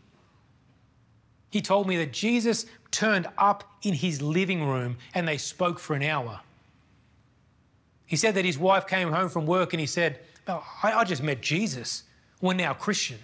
He 1.50 1.62
told 1.62 1.88
me 1.88 1.98
that 1.98 2.12
Jesus 2.12 2.66
turned 2.92 3.27
up 3.38 3.63
in 3.82 3.94
his 3.94 4.22
living 4.22 4.66
room 4.68 4.98
and 5.13 5.27
they 5.27 5.38
spoke 5.38 5.80
for 5.80 5.96
an 5.96 6.04
hour. 6.04 6.42
He 8.06 8.16
said 8.16 8.36
that 8.36 8.46
his 8.46 8.58
wife 8.58 8.88
came 8.88 9.12
home 9.12 9.30
from 9.30 9.46
work 9.46 9.74
and 9.74 9.80
he 9.80 9.88
said, 9.88 10.20
oh, 10.48 10.66
I, 10.84 10.94
I 10.94 11.04
just 11.04 11.24
met 11.24 11.42
Jesus. 11.42 12.04
We're 12.42 12.54
now 12.54 12.74
Christian. 12.74 13.20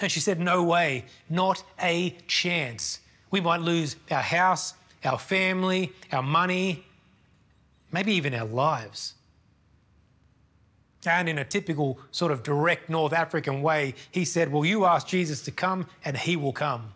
And 0.00 0.10
she 0.10 0.20
said, 0.20 0.40
No 0.40 0.62
way, 0.64 1.04
not 1.30 1.62
a 1.80 2.16
chance. 2.26 3.00
We 3.30 3.40
might 3.40 3.60
lose 3.60 3.96
our 4.10 4.20
house, 4.20 4.74
our 5.04 5.18
family, 5.18 5.92
our 6.12 6.22
money, 6.22 6.84
maybe 7.92 8.12
even 8.14 8.34
our 8.34 8.46
lives. 8.46 9.14
And 11.06 11.28
in 11.28 11.38
a 11.38 11.44
typical 11.44 11.98
sort 12.10 12.32
of 12.32 12.42
direct 12.42 12.88
North 12.88 13.12
African 13.12 13.62
way, 13.62 13.94
he 14.10 14.24
said, 14.24 14.50
Well, 14.50 14.64
you 14.64 14.84
ask 14.84 15.06
Jesus 15.06 15.42
to 15.42 15.50
come 15.50 15.86
and 16.04 16.16
he 16.16 16.36
will 16.36 16.52
come. 16.52 16.93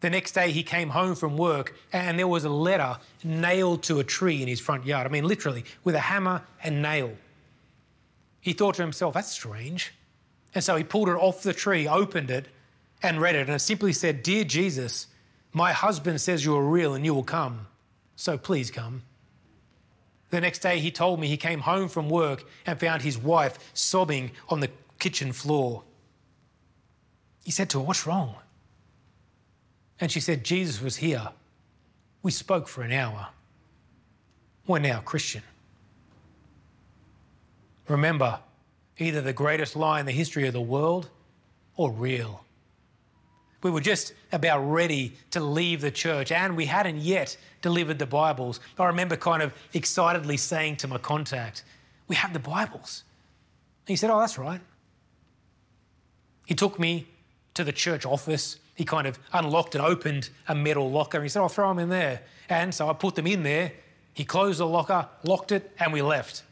The 0.00 0.10
next 0.10 0.32
day, 0.32 0.50
he 0.50 0.62
came 0.62 0.88
home 0.88 1.14
from 1.14 1.36
work 1.36 1.74
and 1.92 2.18
there 2.18 2.26
was 2.26 2.44
a 2.44 2.50
letter 2.50 2.96
nailed 3.22 3.82
to 3.84 4.00
a 4.00 4.04
tree 4.04 4.42
in 4.42 4.48
his 4.48 4.60
front 4.60 4.86
yard. 4.86 5.06
I 5.06 5.10
mean, 5.10 5.24
literally, 5.24 5.64
with 5.84 5.94
a 5.94 6.00
hammer 6.00 6.42
and 6.64 6.82
nail. 6.82 7.12
He 8.40 8.54
thought 8.54 8.76
to 8.76 8.82
himself, 8.82 9.14
That's 9.14 9.30
strange. 9.30 9.92
And 10.54 10.64
so 10.64 10.74
he 10.74 10.84
pulled 10.84 11.08
it 11.08 11.12
off 11.12 11.42
the 11.42 11.52
tree, 11.52 11.86
opened 11.86 12.30
it, 12.30 12.48
and 13.02 13.20
read 13.20 13.36
it. 13.36 13.42
And 13.42 13.50
it 13.50 13.60
simply 13.60 13.92
said, 13.92 14.22
Dear 14.22 14.44
Jesus, 14.44 15.06
my 15.52 15.72
husband 15.72 16.20
says 16.20 16.44
you 16.44 16.56
are 16.56 16.64
real 16.64 16.94
and 16.94 17.04
you 17.04 17.14
will 17.14 17.22
come. 17.22 17.66
So 18.16 18.38
please 18.38 18.70
come. 18.70 19.02
The 20.30 20.40
next 20.40 20.60
day, 20.60 20.78
he 20.78 20.90
told 20.90 21.20
me 21.20 21.26
he 21.26 21.36
came 21.36 21.60
home 21.60 21.88
from 21.88 22.08
work 22.08 22.44
and 22.64 22.78
found 22.78 23.02
his 23.02 23.18
wife 23.18 23.58
sobbing 23.74 24.30
on 24.48 24.60
the 24.60 24.70
kitchen 24.98 25.32
floor. 25.32 25.82
He 27.44 27.50
said 27.50 27.68
to 27.70 27.80
her, 27.80 27.84
What's 27.84 28.06
wrong? 28.06 28.36
And 30.00 30.10
she 30.10 30.20
said, 30.20 30.44
Jesus 30.44 30.80
was 30.80 30.96
here. 30.96 31.28
We 32.22 32.30
spoke 32.30 32.68
for 32.68 32.82
an 32.82 32.92
hour. 32.92 33.28
We're 34.66 34.78
now 34.78 35.00
Christian. 35.00 35.42
Remember, 37.88 38.38
either 38.98 39.20
the 39.20 39.32
greatest 39.32 39.76
lie 39.76 40.00
in 40.00 40.06
the 40.06 40.12
history 40.12 40.46
of 40.46 40.52
the 40.52 40.60
world 40.60 41.08
or 41.76 41.90
real. 41.90 42.44
We 43.62 43.70
were 43.70 43.80
just 43.80 44.14
about 44.32 44.60
ready 44.60 45.14
to 45.32 45.40
leave 45.40 45.80
the 45.80 45.90
church 45.90 46.32
and 46.32 46.56
we 46.56 46.66
hadn't 46.66 46.98
yet 46.98 47.36
delivered 47.60 47.98
the 47.98 48.06
Bibles. 48.06 48.60
I 48.78 48.86
remember 48.86 49.16
kind 49.16 49.42
of 49.42 49.52
excitedly 49.74 50.38
saying 50.38 50.76
to 50.76 50.88
my 50.88 50.98
contact, 50.98 51.64
We 52.08 52.16
have 52.16 52.32
the 52.32 52.38
Bibles. 52.38 53.04
he 53.86 53.96
said, 53.96 54.10
Oh, 54.10 54.20
that's 54.20 54.38
right. 54.38 54.60
He 56.46 56.54
took 56.54 56.78
me 56.78 57.06
to 57.54 57.64
the 57.64 57.72
church 57.72 58.06
office. 58.06 58.56
He 58.80 58.86
kind 58.86 59.06
of 59.06 59.18
unlocked 59.34 59.74
and 59.74 59.84
opened 59.84 60.30
a 60.48 60.54
metal 60.54 60.90
locker 60.90 61.18
and 61.18 61.24
he 61.26 61.28
said, 61.28 61.42
I'll 61.42 61.50
throw 61.50 61.68
them 61.68 61.78
in 61.80 61.90
there. 61.90 62.22
And 62.48 62.74
so 62.74 62.88
I 62.88 62.94
put 62.94 63.14
them 63.14 63.26
in 63.26 63.42
there. 63.42 63.72
He 64.14 64.24
closed 64.24 64.58
the 64.58 64.66
locker, 64.66 65.06
locked 65.22 65.52
it, 65.52 65.70
and 65.78 65.92
we 65.92 66.00
left. 66.00 66.44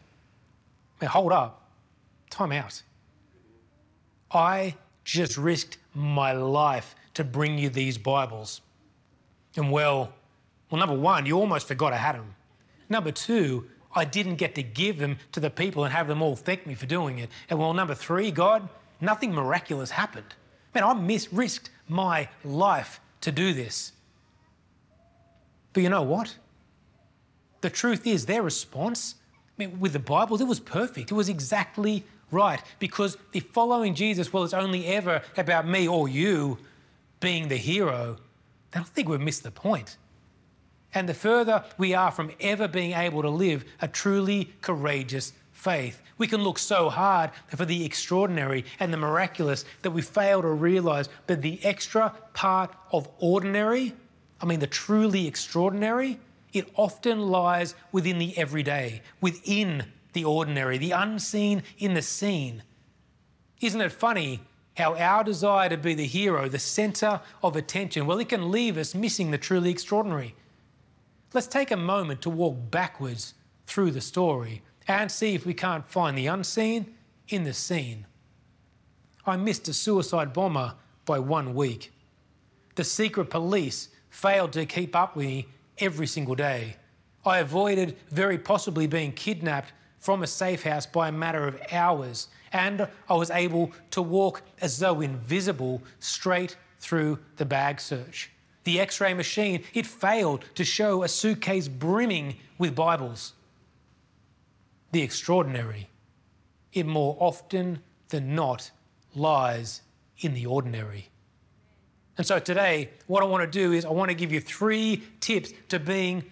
Now, 1.00 1.08
hold 1.08 1.32
up. 1.32 1.70
Time 2.28 2.52
out. 2.52 2.82
I 4.30 4.74
just 5.04 5.38
risked 5.38 5.78
my 5.94 6.32
life 6.32 6.94
to 7.14 7.24
bring 7.24 7.56
you 7.56 7.70
these 7.70 7.96
Bibles. 7.96 8.60
And 9.56 9.72
well, 9.72 10.12
well, 10.70 10.78
number 10.80 10.98
one, 10.98 11.24
you 11.24 11.38
almost 11.38 11.66
forgot 11.66 11.94
I 11.94 11.96
had 11.96 12.16
them. 12.16 12.34
Number 12.90 13.10
two, 13.10 13.70
I 13.94 14.04
didn't 14.04 14.36
get 14.36 14.54
to 14.56 14.62
give 14.62 14.98
them 14.98 15.16
to 15.32 15.40
the 15.40 15.48
people 15.48 15.84
and 15.84 15.94
have 15.94 16.08
them 16.08 16.20
all 16.20 16.36
thank 16.36 16.66
me 16.66 16.74
for 16.74 16.84
doing 16.84 17.20
it. 17.20 17.30
And 17.48 17.58
well, 17.58 17.72
number 17.72 17.94
three, 17.94 18.30
God, 18.30 18.68
nothing 19.00 19.32
miraculous 19.32 19.90
happened. 19.90 20.34
Man, 20.74 20.84
I 20.84 20.92
mis- 20.92 21.32
risked 21.32 21.70
my 21.88 22.28
life 22.44 23.00
to 23.22 23.32
do 23.32 23.52
this. 23.52 23.92
But 25.72 25.82
you 25.82 25.88
know 25.88 26.02
what? 26.02 26.36
The 27.60 27.70
truth 27.70 28.06
is, 28.06 28.26
their 28.26 28.42
response 28.42 29.16
I 29.58 29.66
mean, 29.66 29.80
with 29.80 29.92
the 29.92 29.98
Bible, 29.98 30.40
it 30.40 30.46
was 30.46 30.60
perfect. 30.60 31.10
It 31.10 31.14
was 31.14 31.28
exactly 31.28 32.04
right. 32.30 32.62
Because 32.78 33.16
if 33.32 33.46
following 33.46 33.94
Jesus, 33.94 34.32
well, 34.32 34.44
it's 34.44 34.54
only 34.54 34.86
ever 34.86 35.22
about 35.36 35.66
me 35.66 35.88
or 35.88 36.08
you 36.08 36.58
being 37.18 37.48
the 37.48 37.56
hero, 37.56 38.16
then 38.70 38.82
I 38.82 38.84
think 38.84 39.08
we've 39.08 39.20
missed 39.20 39.42
the 39.42 39.50
point. 39.50 39.96
And 40.94 41.08
the 41.08 41.14
further 41.14 41.64
we 41.76 41.92
are 41.92 42.12
from 42.12 42.30
ever 42.40 42.68
being 42.68 42.92
able 42.92 43.22
to 43.22 43.30
live 43.30 43.64
a 43.80 43.88
truly 43.88 44.52
courageous 44.62 45.32
faith, 45.58 46.00
we 46.18 46.28
can 46.28 46.42
look 46.42 46.58
so 46.58 46.88
hard 46.88 47.30
for 47.48 47.64
the 47.64 47.84
extraordinary 47.84 48.64
and 48.78 48.92
the 48.92 48.96
miraculous 48.96 49.64
that 49.82 49.90
we 49.90 50.02
fail 50.02 50.40
to 50.40 50.48
realize 50.48 51.08
that 51.26 51.42
the 51.42 51.62
extra 51.64 52.14
part 52.32 52.72
of 52.92 53.08
ordinary, 53.18 53.92
I 54.40 54.46
mean, 54.46 54.60
the 54.60 54.68
truly 54.68 55.26
extraordinary, 55.26 56.20
it 56.52 56.68
often 56.76 57.20
lies 57.20 57.74
within 57.90 58.18
the 58.18 58.38
everyday, 58.38 59.02
within 59.20 59.84
the 60.12 60.24
ordinary, 60.24 60.78
the 60.78 60.92
unseen 60.92 61.64
in 61.78 61.94
the 61.94 62.02
seen. 62.02 62.62
Isn't 63.60 63.80
it 63.80 63.90
funny 63.90 64.40
how 64.76 64.94
our 64.94 65.24
desire 65.24 65.68
to 65.70 65.76
be 65.76 65.94
the 65.94 66.06
hero, 66.06 66.48
the 66.48 66.60
centre 66.60 67.20
of 67.42 67.56
attention, 67.56 68.06
well, 68.06 68.20
it 68.20 68.28
can 68.28 68.52
leave 68.52 68.78
us 68.78 68.94
missing 68.94 69.32
the 69.32 69.38
truly 69.38 69.70
extraordinary? 69.70 70.36
Let's 71.34 71.48
take 71.48 71.72
a 71.72 71.76
moment 71.76 72.22
to 72.22 72.30
walk 72.30 72.70
backwards 72.70 73.34
through 73.66 73.90
the 73.90 74.00
story 74.00 74.62
and 74.88 75.12
see 75.12 75.34
if 75.34 75.44
we 75.44 75.54
can't 75.54 75.88
find 75.88 76.16
the 76.16 76.26
unseen 76.26 76.94
in 77.28 77.44
the 77.44 77.52
seen. 77.52 78.06
I 79.26 79.36
missed 79.36 79.68
a 79.68 79.74
suicide 79.74 80.32
bomber 80.32 80.74
by 81.04 81.18
one 81.18 81.54
week. 81.54 81.92
The 82.74 82.84
secret 82.84 83.28
police 83.28 83.90
failed 84.08 84.52
to 84.54 84.64
keep 84.64 84.96
up 84.96 85.14
with 85.14 85.26
me 85.26 85.48
every 85.76 86.06
single 86.06 86.34
day. 86.34 86.76
I 87.26 87.38
avoided 87.38 87.98
very 88.08 88.38
possibly 88.38 88.86
being 88.86 89.12
kidnapped 89.12 89.72
from 89.98 90.22
a 90.22 90.26
safe 90.26 90.62
house 90.62 90.86
by 90.86 91.08
a 91.08 91.12
matter 91.12 91.46
of 91.46 91.60
hours, 91.70 92.28
and 92.52 92.88
I 93.08 93.14
was 93.14 93.30
able 93.30 93.72
to 93.90 94.00
walk 94.00 94.42
as 94.62 94.78
though 94.78 95.02
invisible 95.02 95.82
straight 95.98 96.56
through 96.80 97.18
the 97.36 97.44
bag 97.44 97.80
search. 97.80 98.30
The 98.64 98.80
x 98.80 99.00
ray 99.00 99.12
machine, 99.12 99.64
it 99.74 99.86
failed 99.86 100.44
to 100.54 100.64
show 100.64 101.02
a 101.02 101.08
suitcase 101.08 101.68
brimming 101.68 102.36
with 102.58 102.74
Bibles. 102.74 103.34
The 104.92 105.02
extraordinary, 105.02 105.88
it 106.72 106.86
more 106.86 107.16
often 107.20 107.80
than 108.08 108.34
not 108.34 108.70
lies 109.14 109.82
in 110.20 110.34
the 110.34 110.46
ordinary. 110.46 111.08
And 112.16 112.26
so 112.26 112.38
today, 112.38 112.90
what 113.06 113.22
I 113.22 113.26
want 113.26 113.44
to 113.44 113.58
do 113.58 113.72
is 113.72 113.84
I 113.84 113.90
want 113.90 114.10
to 114.10 114.14
give 114.14 114.32
you 114.32 114.40
three 114.40 115.02
tips 115.20 115.52
to 115.68 115.78
being 115.78 116.24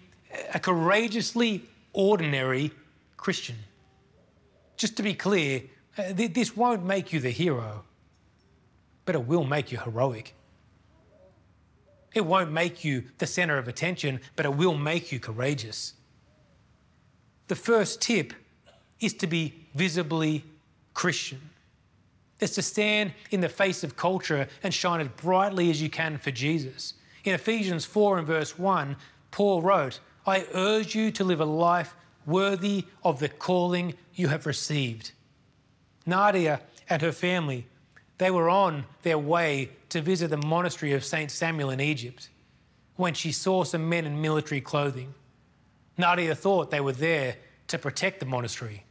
a 0.53 0.59
courageously 0.59 1.63
ordinary 1.93 2.73
Christian. 3.17 3.57
Just 4.77 4.97
to 4.97 5.03
be 5.03 5.15
clear, 5.15 5.63
uh, 5.97 6.13
this 6.13 6.57
won't 6.57 6.85
make 6.85 7.13
you 7.13 7.21
the 7.21 7.31
hero, 7.31 7.85
but 9.05 9.15
it 9.15 9.27
will 9.27 9.45
make 9.45 9.71
you 9.71 9.79
heroic. 9.79 10.35
It 12.15 12.25
won't 12.25 12.51
make 12.51 12.85
you 12.85 13.05
the 13.19 13.27
center 13.27 13.59
of 13.59 13.69
attention, 13.69 14.21
but 14.35 14.47
it 14.47 14.55
will 14.55 14.77
make 14.77 15.13
you 15.13 15.21
courageous. 15.21 15.95
The 17.49 17.55
first 17.55 18.01
tip 18.01 18.33
is 19.01 19.15
to 19.15 19.27
be 19.27 19.67
visibly 19.75 20.45
Christian. 20.95 21.41
It's 22.41 22.55
to 22.55 22.63
stand 22.63 23.13
in 23.31 23.41
the 23.41 23.49
face 23.49 23.83
of 23.83 23.97
culture 23.97 24.49
and 24.63 24.73
shine 24.73 25.01
as 25.01 25.09
brightly 25.09 25.71
as 25.71 25.81
you 25.81 25.89
can 25.89 26.19
for 26.19 26.31
Jesus. 26.31 26.95
In 27.25 27.35
Ephesians 27.35 27.85
4 27.85 28.19
and 28.19 28.27
verse 28.27 28.59
1, 28.59 28.97
Paul 29.31 29.63
wrote, 29.63 30.01
I 30.27 30.47
urge 30.55 30.95
you 30.95 31.11
to 31.13 31.25
live 31.25 31.41
a 31.41 31.47
life 31.47 31.95
worthy 32.27 32.85
of 33.05 33.21
the 33.21 33.29
calling 33.29 33.95
you 34.15 34.29
have 34.29 34.47
received. 34.47 35.13
Nadia 36.05 36.61
and 36.89 37.03
her 37.03 37.13
family, 37.13 37.67
they 38.19 38.31
were 38.31 38.49
on 38.49 38.85
their 39.03 39.19
way 39.19 39.71
to 39.91 40.01
visit 40.01 40.29
the 40.29 40.37
monastery 40.37 40.93
of 40.93 41.05
St. 41.05 41.31
Samuel 41.31 41.71
in 41.71 41.81
Egypt 41.81 42.29
when 42.97 43.15
she 43.15 43.33
saw 43.33 43.63
some 43.63 43.89
men 43.89 44.07
in 44.07 44.21
military 44.21 44.61
clothing. 44.61 45.15
Nadia 45.99 46.35
thought 46.35 46.71
they 46.71 46.81
were 46.81 46.93
there 46.93 47.37
to 47.69 47.79
protect 47.79 48.21
the 48.21 48.27
monastery. 48.27 48.85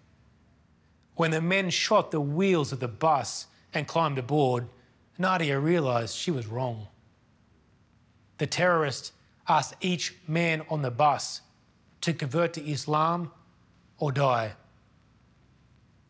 When 1.15 1.31
the 1.31 1.41
men 1.41 1.69
shot 1.69 2.11
the 2.11 2.21
wheels 2.21 2.71
of 2.71 2.79
the 2.79 2.87
bus 2.87 3.47
and 3.73 3.87
climbed 3.87 4.17
aboard, 4.17 4.67
Nadia 5.17 5.59
realized 5.59 6.15
she 6.15 6.31
was 6.31 6.47
wrong. 6.47 6.87
The 8.37 8.47
terrorists 8.47 9.13
asked 9.47 9.75
each 9.79 10.15
man 10.27 10.63
on 10.69 10.81
the 10.81 10.91
bus 10.91 11.41
to 12.01 12.13
convert 12.13 12.53
to 12.53 12.69
Islam 12.69 13.31
or 13.97 14.11
die. 14.11 14.53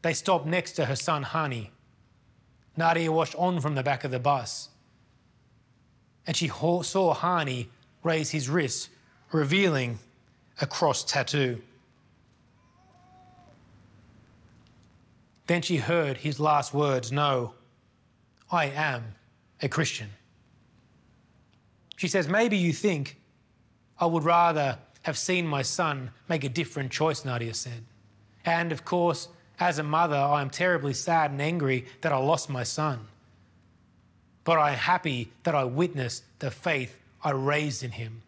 They 0.01 0.13
stopped 0.13 0.45
next 0.45 0.73
to 0.73 0.85
her 0.85 0.95
son 0.95 1.23
Hani. 1.23 1.69
Nadia 2.77 3.11
watched 3.11 3.35
on 3.35 3.61
from 3.61 3.75
the 3.75 3.83
back 3.83 4.03
of 4.03 4.11
the 4.11 4.19
bus, 4.19 4.69
and 6.27 6.35
she 6.35 6.47
saw 6.47 7.15
Hani 7.15 7.67
raise 8.03 8.31
his 8.31 8.49
wrist, 8.49 8.89
revealing 9.31 9.99
a 10.59 10.67
cross 10.67 11.03
tattoo. 11.03 11.61
Then 15.47 15.61
she 15.61 15.77
heard 15.77 16.17
his 16.17 16.39
last 16.39 16.73
words 16.73 17.11
No, 17.11 17.53
I 18.51 18.65
am 18.65 19.15
a 19.61 19.69
Christian. 19.69 20.09
She 21.97 22.07
says, 22.07 22.27
Maybe 22.27 22.57
you 22.57 22.73
think 22.73 23.19
I 23.99 24.05
would 24.05 24.23
rather 24.23 24.79
have 25.03 25.17
seen 25.17 25.47
my 25.47 25.61
son 25.61 26.11
make 26.27 26.43
a 26.43 26.49
different 26.49 26.91
choice, 26.91 27.23
Nadia 27.23 27.53
said. 27.53 27.85
And 28.43 28.71
of 28.71 28.83
course, 28.85 29.27
as 29.59 29.79
a 29.79 29.83
mother, 29.83 30.17
I 30.17 30.41
am 30.41 30.49
terribly 30.49 30.93
sad 30.93 31.31
and 31.31 31.41
angry 31.41 31.85
that 32.01 32.11
I 32.11 32.17
lost 32.17 32.49
my 32.49 32.63
son. 32.63 33.07
But 34.43 34.57
I 34.57 34.71
am 34.71 34.77
happy 34.77 35.31
that 35.43 35.55
I 35.55 35.63
witnessed 35.63 36.23
the 36.39 36.51
faith 36.51 36.97
I 37.23 37.31
raised 37.31 37.83
in 37.83 37.91
him. 37.91 38.21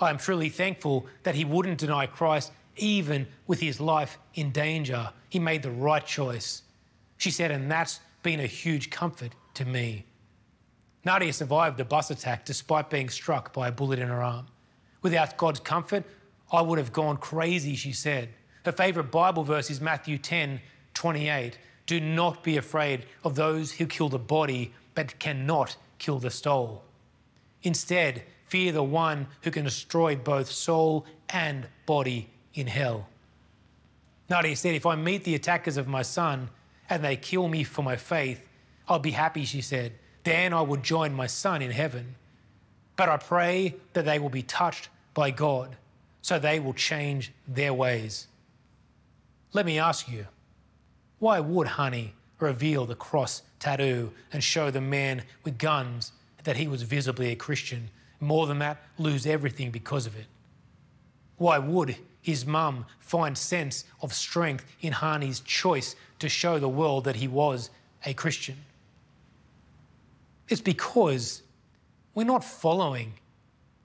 I 0.00 0.10
am 0.10 0.18
truly 0.18 0.48
thankful 0.48 1.06
that 1.22 1.34
he 1.34 1.44
wouldn't 1.44 1.78
deny 1.78 2.06
Christ 2.06 2.50
even 2.76 3.26
with 3.46 3.60
his 3.60 3.80
life 3.80 4.18
in 4.34 4.50
danger. 4.50 5.10
He 5.28 5.38
made 5.38 5.62
the 5.62 5.70
right 5.70 6.04
choice. 6.04 6.62
She 7.16 7.30
said, 7.30 7.50
and 7.50 7.70
that's 7.70 8.00
been 8.22 8.40
a 8.40 8.46
huge 8.46 8.90
comfort 8.90 9.34
to 9.54 9.64
me. 9.64 10.06
Nadia 11.04 11.32
survived 11.32 11.76
the 11.76 11.84
bus 11.84 12.10
attack 12.10 12.44
despite 12.44 12.90
being 12.90 13.08
struck 13.08 13.52
by 13.52 13.68
a 13.68 13.72
bullet 13.72 13.98
in 13.98 14.08
her 14.08 14.22
arm. 14.22 14.46
Without 15.02 15.36
God's 15.36 15.60
comfort, 15.60 16.04
I 16.52 16.62
would 16.62 16.78
have 16.78 16.92
gone 16.92 17.16
crazy, 17.16 17.74
she 17.74 17.92
said. 17.92 18.28
Her 18.64 18.72
favourite 18.72 19.10
Bible 19.10 19.42
verse 19.42 19.70
is 19.70 19.80
Matthew 19.80 20.18
10 20.18 20.60
28. 20.94 21.58
Do 21.86 22.00
not 22.00 22.44
be 22.44 22.58
afraid 22.58 23.06
of 23.24 23.34
those 23.34 23.72
who 23.72 23.86
kill 23.86 24.08
the 24.08 24.18
body, 24.18 24.72
but 24.94 25.18
cannot 25.18 25.76
kill 25.98 26.18
the 26.18 26.30
soul. 26.30 26.84
Instead, 27.62 28.22
fear 28.46 28.72
the 28.72 28.82
one 28.82 29.26
who 29.42 29.50
can 29.50 29.64
destroy 29.64 30.14
both 30.14 30.50
soul 30.50 31.06
and 31.30 31.66
body 31.86 32.28
in 32.54 32.66
hell. 32.66 33.08
Nadia 34.28 34.56
said, 34.56 34.74
If 34.74 34.86
I 34.86 34.96
meet 34.96 35.24
the 35.24 35.34
attackers 35.34 35.76
of 35.76 35.88
my 35.88 36.02
son 36.02 36.48
and 36.88 37.04
they 37.04 37.16
kill 37.16 37.48
me 37.48 37.64
for 37.64 37.82
my 37.82 37.96
faith, 37.96 38.46
I'll 38.88 38.98
be 38.98 39.10
happy, 39.10 39.44
she 39.44 39.60
said. 39.60 39.92
Then 40.24 40.52
I 40.52 40.62
will 40.62 40.76
join 40.76 41.12
my 41.12 41.26
son 41.26 41.62
in 41.62 41.70
heaven. 41.70 42.14
But 42.96 43.08
I 43.08 43.16
pray 43.16 43.74
that 43.94 44.04
they 44.04 44.18
will 44.18 44.28
be 44.28 44.42
touched 44.42 44.88
by 45.14 45.30
God 45.30 45.76
so 46.20 46.38
they 46.38 46.60
will 46.60 46.72
change 46.72 47.32
their 47.48 47.74
ways. 47.74 48.28
Let 49.52 49.66
me 49.66 49.78
ask 49.78 50.08
you, 50.08 50.26
why 51.18 51.40
would 51.40 51.66
Hani 51.66 52.10
reveal 52.38 52.86
the 52.86 52.94
cross 52.94 53.42
tattoo 53.58 54.12
and 54.32 54.42
show 54.42 54.70
the 54.70 54.80
man 54.80 55.22
with 55.44 55.58
guns 55.58 56.12
that 56.44 56.56
he 56.56 56.68
was 56.68 56.82
visibly 56.82 57.30
a 57.30 57.36
Christian? 57.36 57.90
More 58.20 58.46
than 58.46 58.60
that, 58.60 58.80
lose 58.98 59.26
everything 59.26 59.70
because 59.70 60.06
of 60.06 60.16
it. 60.16 60.26
Why 61.36 61.58
would 61.58 61.96
his 62.22 62.46
mum 62.46 62.86
find 63.00 63.36
sense 63.36 63.84
of 64.00 64.14
strength 64.14 64.64
in 64.80 64.94
Hani's 64.94 65.40
choice 65.40 65.96
to 66.20 66.28
show 66.28 66.58
the 66.58 66.68
world 66.68 67.04
that 67.04 67.16
he 67.16 67.28
was 67.28 67.68
a 68.06 68.14
Christian? 68.14 68.56
It's 70.48 70.60
because 70.60 71.42
we're 72.14 72.24
not 72.24 72.44
following 72.44 73.14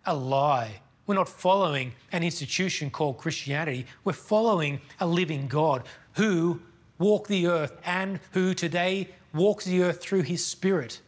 a 0.06 0.16
lie. 0.16 0.82
We're 1.06 1.16
not 1.16 1.30
following 1.30 1.94
an 2.12 2.24
institution 2.24 2.90
called 2.90 3.18
Christianity. 3.18 3.86
We're 4.04 4.14
following 4.14 4.82
a 5.00 5.08
living 5.08 5.48
God 5.48 5.84
who 6.14 6.62
walked 7.00 7.30
the 7.30 7.48
earth 7.48 7.78
and 7.86 8.20
who 8.32 8.54
today 8.54 9.10
walks 9.34 9.66
the 9.66 9.84
earth 9.84 10.02
through 10.02 10.24
his 10.24 10.46
spirit. 10.46 11.00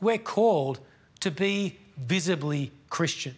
We're 0.00 0.18
called 0.18 0.80
to 1.20 1.30
be 1.30 1.78
visibly 1.96 2.72
Christian. 2.90 3.34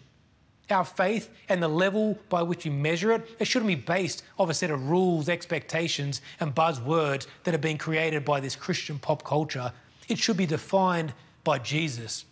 Our 0.69 0.85
faith 0.85 1.29
and 1.47 1.63
the 1.63 1.67
level 1.67 2.17
by 2.29 2.43
which 2.43 2.65
we 2.65 2.71
measure 2.71 3.11
it, 3.11 3.27
it 3.39 3.45
shouldn't 3.45 3.67
be 3.67 3.75
based 3.75 4.23
off 4.37 4.49
a 4.49 4.53
set 4.53 4.69
of 4.69 4.89
rules, 4.89 5.27
expectations, 5.27 6.21
and 6.39 6.53
buzzwords 6.53 7.25
that 7.43 7.53
have 7.53 7.61
been 7.61 7.77
created 7.77 8.23
by 8.23 8.39
this 8.39 8.55
Christian 8.55 8.99
pop 8.99 9.23
culture. 9.23 9.71
It 10.07 10.19
should 10.19 10.37
be 10.37 10.45
defined 10.45 11.13
by 11.43 11.57
Jesus, 11.57 12.25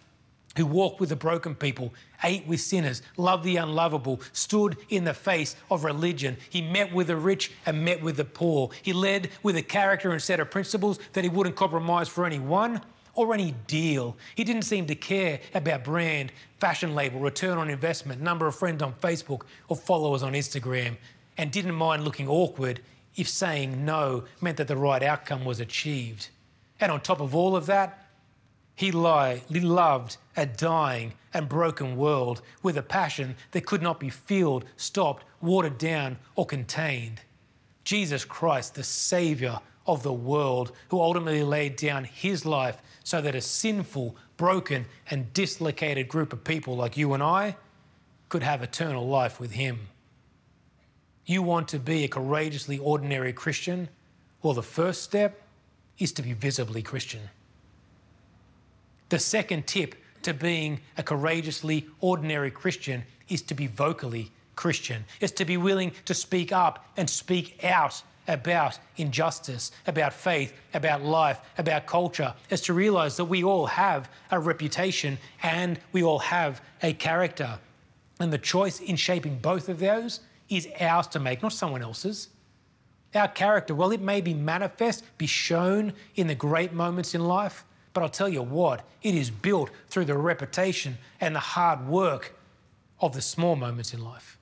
who 0.56 0.67
walked 0.67 1.00
with 1.00 1.10
the 1.10 1.15
broken 1.15 1.56
people, 1.56 1.93
ate 2.23 2.45
with 2.45 2.62
sinners, 2.62 3.02
loved 3.17 3.43
the 3.43 3.58
unlovable, 3.58 4.21
stood 4.34 4.78
in 4.89 5.04
the 5.04 5.13
face 5.13 5.56
of 5.71 5.84
religion. 5.84 6.38
He 6.50 6.62
met 6.62 6.93
with 6.93 7.08
the 7.08 7.15
rich 7.15 7.52
and 7.65 7.84
met 7.84 8.04
with 8.04 8.17
the 8.17 8.26
poor. 8.26 8.69
He 8.84 8.93
led 8.93 9.30
with 9.41 9.58
a 9.58 9.63
character 9.63 10.12
and 10.12 10.21
set 10.21 10.39
of 10.39 10.52
principles 10.52 11.00
that 11.13 11.23
he 11.23 11.30
wouldn't 11.30 11.56
compromise 11.56 12.08
for 12.08 12.26
anyone 12.26 12.82
or 13.18 13.34
any 13.34 13.54
deal. 13.66 14.16
He 14.36 14.46
didn't 14.46 14.62
seem 14.62 14.86
to 14.86 14.96
care 14.96 15.42
about 15.54 15.84
brand, 15.84 16.32
fashion 16.60 16.96
label, 16.96 17.20
return 17.20 17.58
on 17.58 17.70
investment, 17.70 18.22
number 18.22 18.48
of 18.48 18.56
friends 18.56 18.82
on 18.82 18.94
Facebook 18.94 19.42
or 19.68 19.76
followers 19.76 20.24
on 20.24 20.34
Instagram, 20.34 20.96
and 21.38 21.52
didn't 21.52 21.74
mind 21.74 22.06
looking 22.06 22.30
awkward 22.30 22.80
if 23.16 23.28
saying 23.28 23.84
no 23.84 24.24
meant 24.40 24.58
that 24.58 24.68
the 24.68 24.78
right 24.78 25.02
outcome 25.02 25.44
was 25.44 25.60
achieved. 25.60 26.30
And 26.80 26.92
on 26.92 27.02
top 27.02 27.20
of 27.20 27.36
all 27.36 27.56
of 27.56 27.66
that, 27.66 28.06
he, 28.76 28.92
loved 28.92 30.18
a 30.36 30.46
dying 30.46 31.14
and 31.34 31.50
broken 31.50 31.98
world 31.98 32.44
with 32.62 32.78
a 32.78 32.84
passion 32.84 33.36
that 33.52 33.66
could 33.66 33.82
not 33.82 34.00
be 34.00 34.12
fueled, 34.12 34.66
stopped, 34.76 35.26
watered 35.42 35.80
down, 35.80 36.18
or 36.36 36.46
contained. 36.46 37.22
Jesus 37.84 38.24
Christ, 38.24 38.76
the 38.76 38.84
Saviour 38.84 39.60
of 39.88 40.04
the 40.04 40.13
world, 40.13 40.71
who 40.89 41.00
ultimately 41.00 41.43
laid 41.43 41.76
down 41.76 42.04
his 42.04 42.45
life 42.45 42.78
so 43.04 43.21
that 43.21 43.36
a 43.36 43.41
sinful, 43.41 44.15
broken, 44.36 44.86
and 45.10 45.34
dislocated 45.34 46.08
group 46.08 46.34
of 46.34 46.43
people 46.43 46.76
like 46.76 46.97
you 46.97 47.13
and 47.13 47.23
I 47.23 47.56
could 48.30 48.43
have 48.43 48.62
eternal 48.62 49.08
life 49.08 49.39
with 49.39 49.52
him. 49.52 49.88
You 51.26 51.41
want 51.41 51.69
to 51.69 51.80
be 51.80 52.04
a 52.04 52.08
courageously 52.08 52.78
ordinary 52.80 53.34
Christian? 53.34 53.89
Well, 54.41 54.54
the 54.54 54.63
first 54.63 55.04
step 55.04 55.41
is 55.97 56.12
to 56.13 56.21
be 56.21 56.34
visibly 56.34 56.82
Christian. 56.82 57.21
The 59.10 59.19
second 59.19 59.67
tip 59.67 59.95
to 60.23 60.34
being 60.34 60.82
a 60.97 61.04
courageously 61.04 61.88
ordinary 62.02 62.52
Christian 62.52 63.04
is 63.30 63.41
to 63.43 63.54
be 63.54 63.67
vocally 63.67 64.32
Christian, 64.56 65.06
is 65.21 65.32
to 65.34 65.45
be 65.45 65.56
willing 65.56 65.93
to 66.06 66.13
speak 66.13 66.52
up 66.52 66.86
and 66.97 67.10
speak 67.10 67.63
out 67.63 68.02
about 68.28 68.80
injustice, 68.98 69.72
about 69.86 70.13
faith, 70.13 70.54
about 70.74 71.04
life, 71.04 71.40
about 71.58 71.86
culture, 71.86 72.34
is 72.50 72.62
to 72.62 72.74
realize 72.74 73.18
that 73.18 73.26
we 73.26 73.44
all 73.44 73.66
have 73.66 74.10
a 74.32 74.40
reputation 74.40 75.18
and 75.44 75.80
we 75.92 76.04
all 76.04 76.20
have 76.20 76.62
a 76.84 76.94
character. 76.94 77.58
And 78.20 78.34
the 78.34 78.38
choice 78.38 78.80
in 78.80 78.96
shaping 78.96 79.38
both 79.40 79.70
of 79.70 79.80
those 79.80 80.22
is 80.50 80.68
ours 80.80 81.08
to 81.08 81.20
make, 81.20 81.42
not 81.42 81.54
someone 81.54 81.82
else's. 81.82 82.30
Our 83.16 83.28
character, 83.28 83.74
well, 83.74 83.92
it 83.92 84.02
may 84.02 84.22
be 84.22 84.34
manifest, 84.34 85.06
be 85.18 85.28
shown 85.28 85.94
in 86.16 86.28
the 86.28 86.36
great 86.36 86.74
moments 86.74 87.16
in 87.16 87.26
life, 87.26 87.63
but 87.94 88.04
I'll 88.04 88.10
tell 88.10 88.30
you 88.30 88.42
what, 88.42 88.84
it 89.02 89.16
is 89.16 89.32
built 89.32 89.70
through 89.90 90.06
the 90.06 90.18
reputation 90.18 90.98
and 91.20 91.36
the 91.36 91.40
hard 91.40 91.88
work 91.88 92.36
of 93.00 93.13
the 93.13 93.22
small 93.22 93.56
moments 93.56 93.94
in 93.94 94.04
life. 94.04 94.37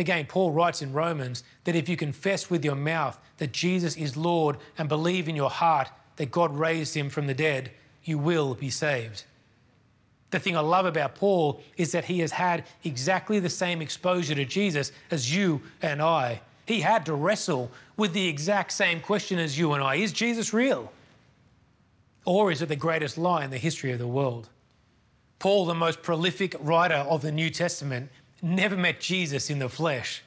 Again, 0.00 0.24
Paul 0.24 0.52
writes 0.52 0.80
in 0.80 0.94
Romans 0.94 1.44
that 1.64 1.76
if 1.76 1.86
you 1.86 1.94
confess 1.94 2.48
with 2.48 2.64
your 2.64 2.74
mouth 2.74 3.20
that 3.36 3.52
Jesus 3.52 3.98
is 3.98 4.16
Lord 4.16 4.56
and 4.78 4.88
believe 4.88 5.28
in 5.28 5.36
your 5.36 5.50
heart 5.50 5.90
that 6.16 6.30
God 6.30 6.56
raised 6.56 6.96
him 6.96 7.10
from 7.10 7.26
the 7.26 7.34
dead, 7.34 7.70
you 8.02 8.16
will 8.16 8.54
be 8.54 8.70
saved. 8.70 9.24
The 10.30 10.38
thing 10.38 10.56
I 10.56 10.60
love 10.60 10.86
about 10.86 11.16
Paul 11.16 11.60
is 11.76 11.92
that 11.92 12.06
he 12.06 12.20
has 12.20 12.32
had 12.32 12.64
exactly 12.82 13.40
the 13.40 13.50
same 13.50 13.82
exposure 13.82 14.34
to 14.34 14.46
Jesus 14.46 14.90
as 15.10 15.36
you 15.36 15.60
and 15.82 16.00
I. 16.00 16.40
He 16.64 16.80
had 16.80 17.04
to 17.04 17.14
wrestle 17.14 17.70
with 17.98 18.14
the 18.14 18.26
exact 18.26 18.72
same 18.72 19.00
question 19.00 19.38
as 19.38 19.58
you 19.58 19.74
and 19.74 19.84
I 19.84 19.96
Is 19.96 20.14
Jesus 20.14 20.54
real? 20.54 20.90
Or 22.24 22.50
is 22.50 22.62
it 22.62 22.70
the 22.70 22.76
greatest 22.76 23.18
lie 23.18 23.44
in 23.44 23.50
the 23.50 23.58
history 23.58 23.92
of 23.92 23.98
the 23.98 24.06
world? 24.06 24.48
Paul, 25.40 25.66
the 25.66 25.74
most 25.74 26.02
prolific 26.02 26.54
writer 26.60 26.94
of 26.94 27.20
the 27.20 27.32
New 27.32 27.50
Testament, 27.50 28.10
never 28.42 28.76
met 28.76 29.00
Jesus 29.00 29.50
in 29.50 29.58
the 29.58 29.68
flesh. 29.68 30.22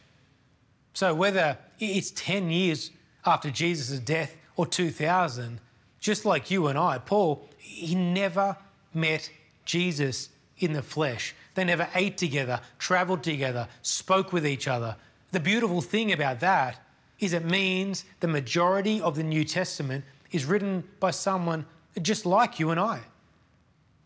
So 0.93 1.13
whether 1.13 1.57
it's 1.79 2.11
10 2.11 2.49
years 2.51 2.91
after 3.25 3.49
Jesus' 3.49 3.99
death 3.99 4.35
or 4.55 4.65
2000, 4.65 5.59
just 5.99 6.25
like 6.25 6.51
you 6.51 6.67
and 6.67 6.77
I, 6.77 6.97
Paul, 6.99 7.47
he 7.57 7.95
never 7.95 8.57
met 8.93 9.29
Jesus 9.65 10.29
in 10.59 10.73
the 10.73 10.83
flesh. 10.83 11.33
They 11.55 11.63
never 11.63 11.87
ate 11.95 12.17
together, 12.17 12.61
traveled 12.77 13.23
together, 13.23 13.67
spoke 13.81 14.33
with 14.33 14.45
each 14.45 14.67
other. 14.67 14.95
The 15.31 15.39
beautiful 15.39 15.81
thing 15.81 16.11
about 16.11 16.39
that 16.41 16.79
is 17.19 17.33
it 17.33 17.45
means 17.45 18.05
the 18.19 18.27
majority 18.27 19.01
of 19.01 19.15
the 19.15 19.23
New 19.23 19.43
Testament 19.43 20.03
is 20.31 20.45
written 20.45 20.83
by 20.99 21.11
someone 21.11 21.65
just 22.01 22.25
like 22.25 22.59
you 22.59 22.71
and 22.71 22.79
I. 22.79 23.01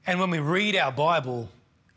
And 0.06 0.20
when 0.20 0.30
we 0.30 0.39
read 0.39 0.76
our 0.76 0.91
Bible, 0.91 1.50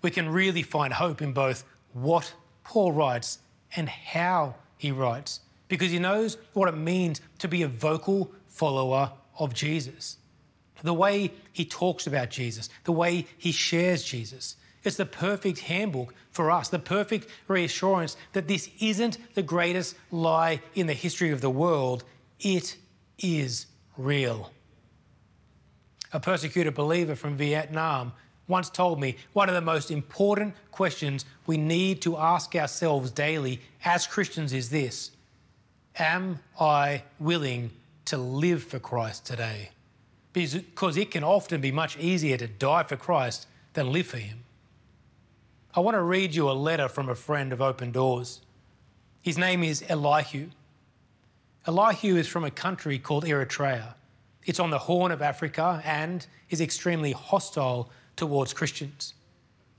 we 0.03 0.11
can 0.11 0.29
really 0.29 0.63
find 0.63 0.93
hope 0.93 1.21
in 1.21 1.33
both 1.33 1.65
what 1.93 2.33
Paul 2.65 2.93
writes 2.93 3.39
and 3.77 3.89
how 3.89 4.55
he 4.77 4.91
writes, 4.91 5.41
because 5.69 5.91
he 5.91 5.99
knows 5.99 6.37
what 6.53 6.69
it 6.69 6.77
means 6.77 7.21
to 7.39 7.49
be 7.49 7.63
a 7.63 7.69
vocal 7.69 8.33
follower 8.49 9.13
of 9.39 9.55
Jesus. 9.55 10.19
The 10.83 10.95
way 10.95 11.33
he 11.53 11.65
talks 11.65 12.07
about 12.07 12.31
Jesus, 12.31 12.69
the 12.85 12.93
way 12.93 13.27
he 13.37 13.53
shares 13.53 14.03
Jesus. 14.03 14.57
It's 14.83 14.97
the 14.97 15.05
perfect 15.05 15.61
handbook 15.61 16.15
for 16.31 16.51
us, 16.51 16.69
the 16.69 16.79
perfect 16.79 17.29
reassurance 17.49 18.17
that 18.33 18.49
this 18.49 18.71
isn't 18.81 19.19
the 19.35 19.43
greatest 19.43 19.95
lie 20.11 20.63
in 20.75 20.87
the 20.87 20.95
history 20.95 21.31
of 21.31 21.43
the 21.43 21.51
world. 21.51 22.05
It 22.41 22.77
is 23.19 23.67
real. 23.99 24.51
A 26.13 26.21
persecuted 26.21 26.75
believer 26.75 27.15
from 27.15 27.37
Vietnam 27.37 28.13
once 28.51 28.69
told 28.69 29.01
me 29.01 29.17
one 29.33 29.49
of 29.49 29.55
the 29.55 29.61
most 29.61 29.91
important 29.91 30.55
questions 30.73 31.25
we 31.47 31.57
need 31.57 32.03
to 32.03 32.19
ask 32.19 32.55
ourselves 32.55 33.11
daily 33.11 33.61
as 33.85 34.07
Christians 34.07 34.53
is 34.53 34.69
this 34.69 35.13
Am 35.99 36.41
I 36.59 37.05
willing 37.19 37.71
to 38.07 38.19
live 38.19 38.63
for 38.63 38.79
Christ 38.79 39.25
today? 39.25 39.71
Because 40.33 40.97
it 40.97 41.11
can 41.11 41.25
often 41.25 41.61
be 41.61 41.73
much 41.73 41.97
easier 41.99 42.37
to 42.37 42.47
die 42.47 42.83
for 42.83 42.97
Christ 42.97 43.47
than 43.73 43.93
live 43.93 44.07
for 44.07 44.19
Him. 44.19 44.45
I 45.75 45.81
want 45.81 45.95
to 45.95 46.03
read 46.03 46.35
you 46.35 46.51
a 46.51 46.53
letter 46.53 46.89
from 46.89 47.09
a 47.09 47.15
friend 47.15 47.53
of 47.53 47.63
Open 47.63 47.93
Doors. 47.93 48.41
His 49.23 49.39
name 49.39 49.63
is 49.63 49.85
Elihu. 49.89 50.51
Elihu 51.67 52.17
is 52.17 52.27
from 52.27 52.45
a 52.45 52.51
country 52.51 52.99
called 52.99 53.25
Eritrea. 53.25 53.95
It's 54.45 54.61
on 54.61 54.71
the 54.71 54.79
Horn 54.79 55.13
of 55.13 55.23
Africa 55.23 55.83
and 55.85 56.27
is 56.49 56.61
extremely 56.61 57.13
hostile 57.13 57.91
towards 58.21 58.53
Christians. 58.53 59.15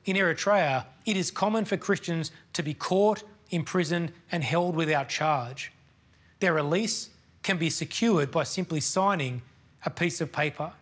In 0.04 0.18
Eritrea, 0.18 0.86
it 1.06 1.16
is 1.16 1.30
common 1.30 1.64
for 1.64 1.78
Christians 1.78 2.32
to 2.54 2.64
be 2.64 2.74
caught, 2.74 3.24
imprisoned, 3.52 4.12
and 4.32 4.44
held 4.44 4.76
without 4.76 5.10
charge. 5.10 5.72
Their 6.40 6.56
release 6.56 7.12
can 7.44 7.58
be 7.58 7.70
secured 7.70 8.32
by 8.32 8.44
simply 8.44 8.80
signing 8.80 9.44
a 9.86 9.92
piece 9.92 10.22
of 10.22 10.32
paper 10.32 10.74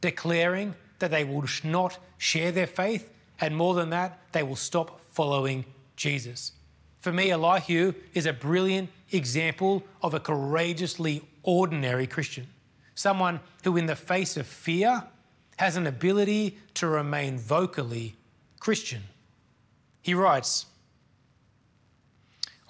declaring 0.00 0.74
that 1.00 1.10
they 1.10 1.22
will 1.22 1.44
not 1.64 1.98
share 2.16 2.50
their 2.50 2.66
faith, 2.66 3.08
and 3.40 3.54
more 3.54 3.74
than 3.74 3.90
that, 3.90 4.18
they 4.32 4.42
will 4.42 4.56
stop 4.56 5.04
following 5.12 5.66
Jesus. 5.96 6.52
For 7.00 7.12
me, 7.12 7.30
Elihu 7.30 7.92
is 8.14 8.24
a 8.24 8.32
brilliant 8.32 8.88
example 9.10 9.82
of 10.02 10.14
a 10.14 10.20
courageously 10.20 11.22
ordinary 11.42 12.06
Christian, 12.06 12.46
someone 12.94 13.40
who, 13.64 13.76
in 13.76 13.84
the 13.84 13.96
face 13.96 14.38
of 14.38 14.46
fear, 14.46 15.02
has 15.56 15.76
an 15.76 15.86
ability 15.86 16.58
to 16.74 16.86
remain 16.86 17.38
vocally 17.38 18.14
Christian. 18.58 19.02
He 20.02 20.14
writes, 20.14 20.66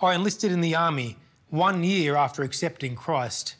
I 0.00 0.14
enlisted 0.14 0.52
in 0.52 0.60
the 0.60 0.74
army 0.74 1.16
one 1.48 1.84
year 1.84 2.16
after 2.16 2.42
accepting 2.42 2.96
Christ, 2.96 3.56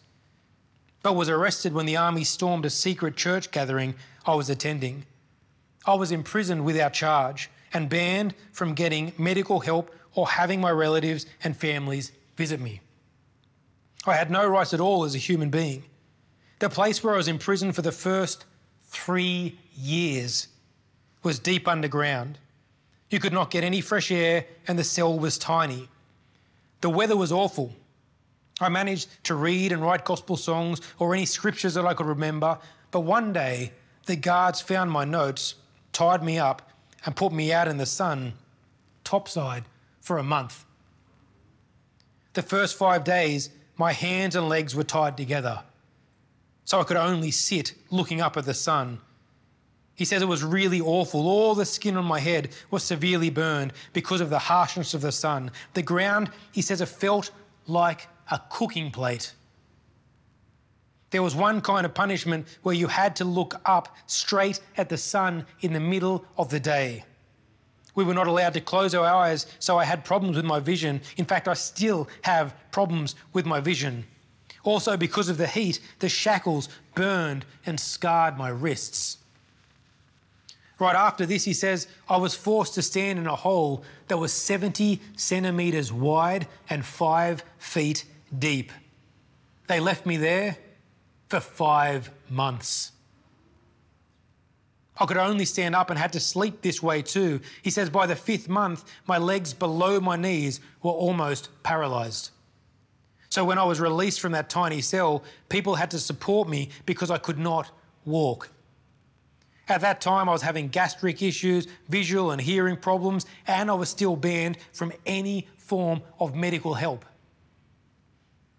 but 1.02 1.14
was 1.14 1.28
arrested 1.28 1.72
when 1.72 1.86
the 1.86 1.96
army 1.96 2.24
stormed 2.24 2.64
a 2.64 2.70
secret 2.70 3.16
church 3.16 3.50
gathering 3.50 3.94
I 4.26 4.34
was 4.34 4.50
attending. 4.50 5.04
I 5.86 5.94
was 5.94 6.12
imprisoned 6.12 6.64
without 6.64 6.92
charge 6.92 7.50
and 7.72 7.88
banned 7.88 8.34
from 8.52 8.74
getting 8.74 9.12
medical 9.18 9.60
help 9.60 9.94
or 10.14 10.28
having 10.28 10.60
my 10.60 10.70
relatives 10.70 11.26
and 11.42 11.56
families 11.56 12.12
visit 12.36 12.60
me. 12.60 12.80
I 14.06 14.14
had 14.14 14.30
no 14.30 14.46
rights 14.46 14.74
at 14.74 14.80
all 14.80 15.04
as 15.04 15.14
a 15.14 15.18
human 15.18 15.50
being. 15.50 15.84
The 16.58 16.68
place 16.68 17.02
where 17.02 17.14
I 17.14 17.18
was 17.18 17.28
imprisoned 17.28 17.74
for 17.74 17.82
the 17.82 17.92
first 17.92 18.44
three 18.92 19.58
years 19.74 20.48
was 21.22 21.38
deep 21.38 21.66
underground. 21.66 22.38
You 23.10 23.18
could 23.18 23.32
not 23.32 23.50
get 23.50 23.64
any 23.64 23.80
fresh 23.80 24.10
air, 24.10 24.44
and 24.68 24.78
the 24.78 24.84
cell 24.84 25.18
was 25.18 25.38
tiny. 25.38 25.88
The 26.82 26.90
weather 26.90 27.16
was 27.16 27.32
awful. 27.32 27.72
I 28.60 28.68
managed 28.68 29.08
to 29.24 29.34
read 29.34 29.72
and 29.72 29.82
write 29.82 30.04
gospel 30.04 30.36
songs 30.36 30.80
or 30.98 31.14
any 31.14 31.24
scriptures 31.24 31.74
that 31.74 31.86
I 31.86 31.94
could 31.94 32.06
remember, 32.06 32.58
but 32.90 33.00
one 33.00 33.32
day 33.32 33.72
the 34.06 34.16
guards 34.16 34.60
found 34.60 34.90
my 34.90 35.04
notes, 35.04 35.54
tied 35.92 36.22
me 36.22 36.38
up, 36.38 36.70
and 37.04 37.16
put 37.16 37.32
me 37.32 37.52
out 37.52 37.68
in 37.68 37.78
the 37.78 37.86
sun, 37.86 38.34
topside, 39.04 39.64
for 40.00 40.18
a 40.18 40.22
month. 40.22 40.64
The 42.34 42.42
first 42.42 42.76
five 42.76 43.04
days, 43.04 43.50
my 43.76 43.92
hands 43.92 44.36
and 44.36 44.48
legs 44.48 44.74
were 44.74 44.84
tied 44.84 45.16
together, 45.16 45.62
so 46.64 46.80
I 46.80 46.84
could 46.84 46.96
only 46.96 47.30
sit 47.30 47.74
looking 47.90 48.20
up 48.20 48.36
at 48.36 48.44
the 48.44 48.54
sun. 48.54 49.00
He 49.94 50.04
says 50.04 50.22
it 50.22 50.28
was 50.28 50.42
really 50.42 50.80
awful. 50.80 51.28
All 51.28 51.54
the 51.54 51.64
skin 51.64 51.96
on 51.96 52.04
my 52.04 52.18
head 52.18 52.50
was 52.70 52.82
severely 52.82 53.30
burned 53.30 53.72
because 53.92 54.20
of 54.20 54.30
the 54.30 54.38
harshness 54.38 54.94
of 54.94 55.00
the 55.00 55.12
sun. 55.12 55.50
The 55.74 55.82
ground, 55.82 56.30
he 56.52 56.62
says, 56.62 56.80
it 56.80 56.86
felt 56.86 57.30
like 57.66 58.08
a 58.30 58.40
cooking 58.50 58.90
plate. 58.90 59.34
There 61.10 61.22
was 61.22 61.34
one 61.34 61.60
kind 61.60 61.84
of 61.84 61.92
punishment 61.92 62.46
where 62.62 62.74
you 62.74 62.88
had 62.88 63.14
to 63.16 63.24
look 63.26 63.60
up 63.66 63.94
straight 64.06 64.60
at 64.78 64.88
the 64.88 64.96
sun 64.96 65.44
in 65.60 65.74
the 65.74 65.80
middle 65.80 66.24
of 66.38 66.48
the 66.48 66.58
day. 66.58 67.04
We 67.94 68.04
were 68.04 68.14
not 68.14 68.26
allowed 68.26 68.54
to 68.54 68.62
close 68.62 68.94
our 68.94 69.04
eyes, 69.04 69.46
so 69.58 69.78
I 69.78 69.84
had 69.84 70.06
problems 70.06 70.36
with 70.36 70.46
my 70.46 70.58
vision. 70.58 71.02
In 71.18 71.26
fact, 71.26 71.48
I 71.48 71.52
still 71.52 72.08
have 72.22 72.54
problems 72.70 73.14
with 73.34 73.44
my 73.44 73.60
vision. 73.60 74.06
Also, 74.64 74.96
because 74.96 75.28
of 75.28 75.38
the 75.38 75.46
heat, 75.46 75.80
the 75.98 76.08
shackles 76.08 76.68
burned 76.94 77.44
and 77.66 77.78
scarred 77.78 78.36
my 78.36 78.48
wrists. 78.48 79.18
Right 80.78 80.96
after 80.96 81.26
this, 81.26 81.44
he 81.44 81.52
says, 81.52 81.86
I 82.08 82.16
was 82.16 82.34
forced 82.34 82.74
to 82.74 82.82
stand 82.82 83.18
in 83.18 83.26
a 83.26 83.36
hole 83.36 83.84
that 84.08 84.18
was 84.18 84.32
70 84.32 85.00
centimetres 85.16 85.92
wide 85.92 86.48
and 86.68 86.84
five 86.84 87.44
feet 87.58 88.04
deep. 88.36 88.72
They 89.68 89.80
left 89.80 90.06
me 90.06 90.16
there 90.16 90.56
for 91.28 91.40
five 91.40 92.10
months. 92.28 92.92
I 94.98 95.06
could 95.06 95.16
only 95.16 95.44
stand 95.44 95.74
up 95.74 95.90
and 95.90 95.98
had 95.98 96.12
to 96.12 96.20
sleep 96.20 96.62
this 96.62 96.82
way 96.82 97.02
too. 97.02 97.40
He 97.62 97.70
says, 97.70 97.88
by 97.88 98.06
the 98.06 98.16
fifth 98.16 98.48
month, 98.48 98.84
my 99.06 99.18
legs 99.18 99.54
below 99.54 100.00
my 100.00 100.16
knees 100.16 100.60
were 100.82 100.90
almost 100.90 101.48
paralyzed. 101.62 102.30
So 103.32 103.46
when 103.46 103.56
I 103.56 103.64
was 103.64 103.80
released 103.80 104.20
from 104.20 104.32
that 104.32 104.50
tiny 104.50 104.82
cell, 104.82 105.24
people 105.48 105.74
had 105.74 105.90
to 105.92 105.98
support 105.98 106.50
me 106.50 106.68
because 106.84 107.10
I 107.10 107.16
could 107.16 107.38
not 107.38 107.70
walk. 108.04 108.50
At 109.68 109.80
that 109.80 110.02
time, 110.02 110.28
I 110.28 110.32
was 110.32 110.42
having 110.42 110.68
gastric 110.68 111.22
issues, 111.22 111.66
visual 111.88 112.32
and 112.32 112.38
hearing 112.42 112.76
problems, 112.76 113.24
and 113.46 113.70
I 113.70 113.72
was 113.72 113.88
still 113.88 114.16
banned 114.16 114.58
from 114.74 114.92
any 115.06 115.48
form 115.56 116.02
of 116.20 116.34
medical 116.34 116.74
help. 116.74 117.06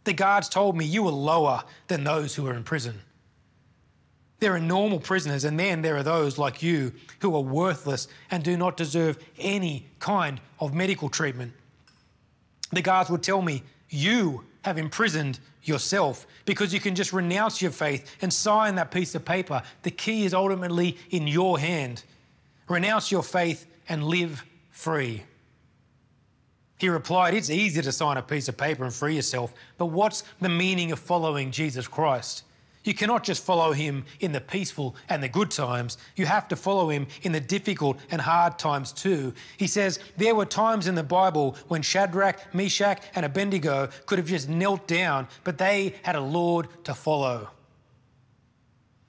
The 0.05 0.13
guards 0.13 0.49
told 0.49 0.75
me 0.75 0.86
you 0.86 1.03
were 1.03 1.12
lower 1.12 1.65
than 1.88 2.03
those 2.03 2.33
who 2.33 2.47
are 2.47 2.55
in 2.55 2.63
prison. 2.63 2.99
There 4.39 4.55
are 4.55 4.59
normal 4.59 4.99
prisoners, 4.99 5.43
and 5.43 5.59
then 5.59 5.83
there 5.83 5.97
are 5.97 6.03
those 6.03 6.39
like 6.39 6.63
you 6.63 6.93
who 7.19 7.36
are 7.36 7.41
worthless 7.41 8.07
and 8.31 8.43
do 8.43 8.57
not 8.57 8.75
deserve 8.75 9.19
any 9.38 9.86
kind 9.99 10.41
of 10.59 10.73
medical 10.73 11.09
treatment. 11.09 11.53
The 12.71 12.81
guards 12.81 13.12
would 13.12 13.21
tell 13.21 13.43
me, 13.43 13.62
You 13.88 14.45
have 14.63 14.78
imprisoned 14.78 15.39
yourself 15.63 16.26
because 16.45 16.73
you 16.73 16.80
can 16.80 16.95
just 16.95 17.13
renounce 17.13 17.62
your 17.62 17.71
faith 17.71 18.17
and 18.21 18.34
sign 18.34 18.76
that 18.76 18.91
piece 18.91 19.15
of 19.15 19.23
paper. 19.23 19.62
The 19.84 19.91
key 19.91 20.26
is 20.26 20.34
ultimately 20.34 20.97
in 21.10 21.28
your 21.28 21.60
hand. 21.60 22.04
Renounce 22.67 23.12
your 23.12 23.23
faith 23.23 23.65
and 23.88 24.04
live 24.04 24.43
free. 24.71 25.23
He 26.78 26.89
replied, 26.89 27.34
It's 27.34 27.49
easy 27.49 27.82
to 27.82 27.91
sign 27.91 28.17
a 28.17 28.21
piece 28.21 28.49
of 28.49 28.58
paper 28.58 28.84
and 28.84 28.93
free 28.93 29.15
yourself, 29.15 29.54
but 29.78 29.86
what's 29.88 30.23
the 30.41 30.49
meaning 30.49 30.91
of 30.91 30.99
following 30.99 31.52
Jesus 31.52 31.88
Christ? 31.88 32.43
You 32.84 32.93
cannot 32.93 33.24
just 33.24 33.43
follow 33.43 33.72
him 33.72 34.04
in 34.19 34.34
the 34.34 34.41
peaceful 34.41 34.96
and 35.08 35.24
the 35.24 35.30
good 35.30 35.52
times. 35.52 35.98
You 36.15 36.26
have 36.26 36.48
to 36.50 36.56
follow 36.56 36.89
him 36.89 37.08
in 37.22 37.32
the 37.32 37.39
difficult 37.39 37.98
and 38.12 38.22
hard 38.22 38.60
times 38.60 38.91
too. 38.91 39.34
He 39.58 39.67
says 39.67 40.00
there 40.17 40.36
were 40.36 40.46
times 40.46 40.88
in 40.88 40.96
the 40.96 41.04
Bible 41.04 41.56
when 41.69 41.82
Shadrach, 41.82 42.54
Meshach, 42.54 43.02
and 43.15 43.26
Abednego 43.26 43.89
could 44.06 44.17
have 44.17 44.28
just 44.28 44.50
knelt 44.50 44.86
down, 44.86 45.28
but 45.46 45.58
they 45.58 45.96
had 46.04 46.15
a 46.15 46.22
Lord 46.22 46.67
to 46.84 46.93
follow. 46.93 47.50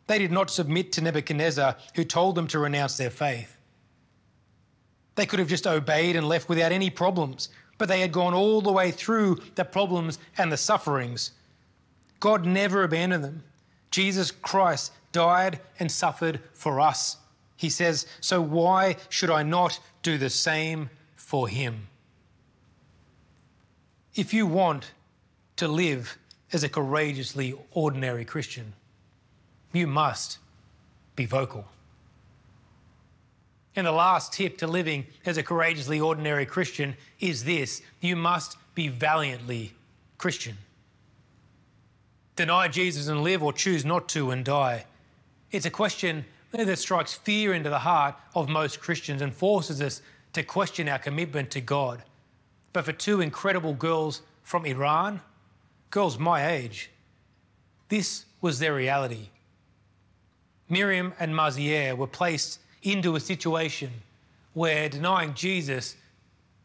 They 0.07 0.19
did 0.19 0.31
not 0.31 0.51
submit 0.51 0.93
to 0.93 1.01
Nebuchadnezzar, 1.01 1.77
who 1.97 2.05
told 2.05 2.37
them 2.37 2.47
to 2.49 2.59
renounce 2.59 2.97
their 2.97 3.11
faith. 3.11 3.57
They 5.17 5.27
could 5.27 5.39
have 5.39 5.49
just 5.49 5.67
obeyed 5.67 6.17
and 6.17 6.29
left 6.29 6.49
without 6.49 6.73
any 6.73 6.91
problems, 6.91 7.49
but 7.79 7.89
they 7.89 8.01
had 8.01 8.13
gone 8.13 8.35
all 8.35 8.61
the 8.61 8.73
way 8.73 8.91
through 8.91 9.39
the 9.55 9.65
problems 9.65 10.19
and 10.39 10.53
the 10.53 10.57
sufferings. 10.57 11.33
God 12.21 12.47
never 12.47 12.85
abandoned 12.85 13.25
them. 13.25 13.43
Jesus 13.95 14.33
Christ 14.33 14.91
died 15.13 15.61
and 15.79 15.89
suffered 15.89 16.41
for 16.53 16.81
us. 16.81 17.17
He 17.57 17.71
says, 17.71 18.09
So 18.21 18.43
why 18.43 18.97
should 19.09 19.31
I 19.31 19.45
not 19.45 19.79
do 20.03 20.19
the 20.19 20.31
same 20.31 20.91
for 21.15 21.47
him? 21.47 21.87
If 24.17 24.35
you 24.35 24.49
want 24.49 24.91
to 25.59 25.69
live 25.69 26.19
as 26.53 26.65
a 26.65 26.69
courageously 26.69 27.57
ordinary 27.71 28.25
Christian, 28.25 28.73
you 29.73 29.87
must 29.87 30.39
be 31.15 31.25
vocal. 31.25 31.65
And 33.77 33.87
the 33.87 33.93
last 33.93 34.33
tip 34.33 34.59
to 34.59 34.67
living 34.67 35.07
as 35.25 35.37
a 35.37 35.45
courageously 35.45 36.01
ordinary 36.01 36.47
Christian 36.47 36.97
is 37.21 37.45
this 37.45 37.81
you 38.01 38.17
must 38.17 38.57
be 38.75 38.89
valiantly 38.89 39.73
Christian. 40.19 40.57
Deny 42.37 42.69
Jesus 42.69 43.09
and 43.09 43.23
live, 43.23 43.43
or 43.43 43.53
choose 43.53 43.85
not 43.85 44.09
to 44.11 44.31
and 44.31 44.45
die. 44.45 44.87
It's 45.51 45.67
a 45.67 45.71
question 45.71 46.25
that 46.51 46.79
strikes 46.79 47.15
fear 47.15 47.53
into 47.55 47.71
the 47.71 47.79
heart 47.79 48.17
of 48.35 48.49
most 48.49 48.81
Christians 48.81 49.23
and 49.23 49.33
forces 49.33 49.81
us 49.81 50.03
to 50.33 50.43
question 50.43 50.89
our 50.89 50.99
commitment 50.99 51.51
to 51.53 51.61
God. 51.61 52.03
But 52.73 52.85
for 52.85 52.93
two 52.93 53.21
incredible 53.21 53.75
girls 53.75 54.23
from 54.43 54.67
Iran, 54.67 55.21
girls 55.91 56.19
my 56.19 56.49
age, 56.49 56.91
This 57.89 58.25
was 58.41 58.59
their 58.59 58.75
reality. 58.75 59.29
Maryam 60.69 61.13
and 61.21 61.35
Marziyeh 61.35 61.97
were 61.97 62.07
placed 62.07 62.59
into 62.83 63.15
a 63.15 63.21
situation 63.21 63.91
where 64.55 64.89
denying 64.89 65.35
Jesus 65.35 65.97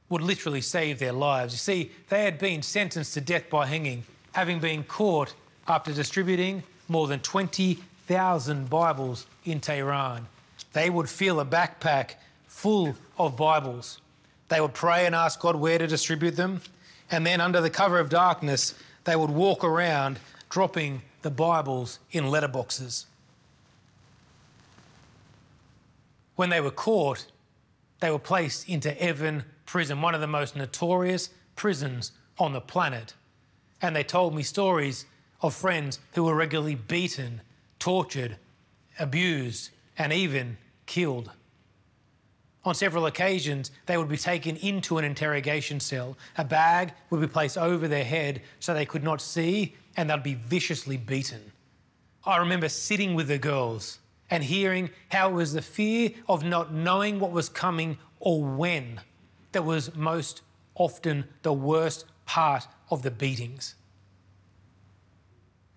would 0.10 0.22
literally 0.22 0.62
save 0.62 0.98
their 0.98 1.14
lives. 1.14 1.54
You 1.54 1.60
see, 1.60 1.92
they 2.10 2.24
had 2.24 2.40
been 2.40 2.62
sentenced 2.64 3.14
to 3.14 3.22
death 3.22 3.50
by 3.50 3.68
hanging, 3.68 4.04
having 4.32 4.60
been 4.60 4.84
caught 4.84 5.34
after 5.70 5.94
distributing 5.94 6.64
more 6.88 7.08
than 7.08 7.20
20,000 7.20 8.70
Bibles 8.70 9.28
in 9.46 9.60
Tehran. 9.60 10.28
They 10.74 10.90
would 10.90 11.08
fill 11.08 11.40
a 11.40 11.46
backpack 11.46 12.16
full 12.48 12.96
of 13.18 13.38
Bibles. 13.38 14.02
They 14.50 14.60
would 14.60 14.74
pray 14.74 15.06
and 15.06 15.14
ask 15.14 15.40
God 15.40 15.56
where 15.56 15.78
to 15.78 15.86
distribute 15.86 16.36
them. 16.36 16.62
And 17.12 17.26
then, 17.26 17.40
under 17.40 17.62
the 17.62 17.70
cover 17.70 18.00
of 18.00 18.10
darkness, 18.10 18.74
they 19.04 19.16
would 19.16 19.30
walk 19.30 19.64
around 19.64 20.20
dropping 20.50 21.04
the 21.22 21.30
Bibles 21.30 22.00
in 22.12 22.26
letterboxes. 22.26 23.06
When 26.36 26.50
they 26.50 26.62
were 26.62 26.72
caught, 26.72 27.28
they 28.00 28.10
were 28.10 28.20
placed 28.20 28.68
into 28.68 28.90
Evin 28.92 29.44
prison, 29.66 30.02
one 30.02 30.16
of 30.16 30.22
the 30.22 30.28
most 30.28 30.56
notorious 30.56 31.30
prisons 31.56 32.12
on 32.40 32.54
the 32.54 32.62
planet. 32.62 33.14
And 33.82 33.96
they 33.96 34.04
told 34.04 34.34
me 34.34 34.42
stories 34.42 35.06
of 35.42 35.54
friends 35.54 36.00
who 36.14 36.24
were 36.24 36.36
regularly 36.36 36.76
beaten, 36.76 37.42
tortured, 37.80 38.38
abused, 39.00 39.70
and 39.98 40.12
even 40.12 40.58
killed. 40.86 41.32
On 42.66 42.76
several 42.76 43.06
occasions, 43.06 43.72
they 43.86 43.98
would 43.98 44.10
be 44.10 44.18
taken 44.18 44.58
into 44.58 44.98
an 44.98 45.06
interrogation 45.06 45.80
cell. 45.80 46.18
A 46.38 46.44
bag 46.44 46.94
would 47.10 47.22
be 47.22 47.28
placed 47.28 47.58
over 47.58 47.88
their 47.88 48.04
head 48.04 48.42
so 48.60 48.74
they 48.74 48.86
could 48.86 49.04
not 49.04 49.22
see, 49.22 49.76
and 49.96 50.10
they'd 50.10 50.24
be 50.24 50.34
viciously 50.34 50.98
beaten. 50.98 51.52
I 52.26 52.38
remember 52.38 52.68
sitting 52.68 53.16
with 53.16 53.30
the 53.30 53.38
girls 53.38 54.00
and 54.30 54.44
hearing 54.44 54.90
how 55.10 55.30
it 55.30 55.34
was 55.34 55.54
the 55.54 55.62
fear 55.62 56.12
of 56.28 56.44
not 56.44 56.74
knowing 56.74 57.20
what 57.20 57.32
was 57.32 57.50
coming 57.50 57.98
or 58.20 58.44
when 58.44 59.00
that 59.54 59.64
was 59.64 59.96
most 59.96 60.42
often 60.76 61.26
the 61.42 61.54
worst 61.54 62.06
part 62.26 62.68
of 62.92 63.02
the 63.02 63.12
beatings. 63.12 63.76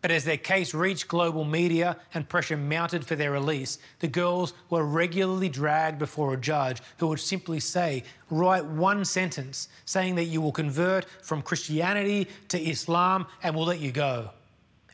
But 0.03 0.11
as 0.11 0.25
their 0.25 0.37
case 0.37 0.75
reached 0.75 1.07
global 1.07 1.45
media 1.45 1.97
and 2.13 2.29
pressure 2.29 2.57
mounted 2.57 3.07
for 3.07 3.15
their 3.15 3.31
release, 3.31 3.79
the 4.01 4.09
girls 4.09 4.53
were 4.69 4.85
regularly 4.85 5.49
dragged 5.49 6.01
before 6.01 6.35
a 6.35 6.37
judge 6.37 6.83
who 6.99 7.07
would 7.07 7.21
simply 7.21 7.61
say, 7.61 8.03
Write 8.29 8.65
one 8.65 9.05
sentence 9.05 9.69
saying 9.85 10.17
that 10.17 10.25
you 10.25 10.41
will 10.41 10.51
convert 10.51 11.07
from 11.23 11.41
Christianity 11.41 12.27
to 12.49 12.61
Islam 12.61 13.27
and 13.45 13.55
we'll 13.55 13.65
let 13.65 13.79
you 13.79 13.93
go. 13.93 14.31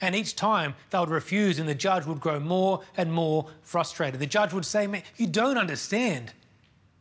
And 0.03 0.15
each 0.15 0.37
time 0.37 0.75
they 0.91 0.99
would 0.99 1.09
refuse, 1.09 1.59
and 1.59 1.69
the 1.69 1.75
judge 1.75 2.05
would 2.05 2.21
grow 2.21 2.39
more 2.39 2.83
and 2.97 3.11
more 3.11 3.47
frustrated. 3.63 4.21
The 4.21 4.27
judge 4.27 4.53
would 4.53 4.67
say, 4.67 4.87
Man, 4.87 5.03
you 5.17 5.27
don't 5.27 5.57
understand. 5.57 6.33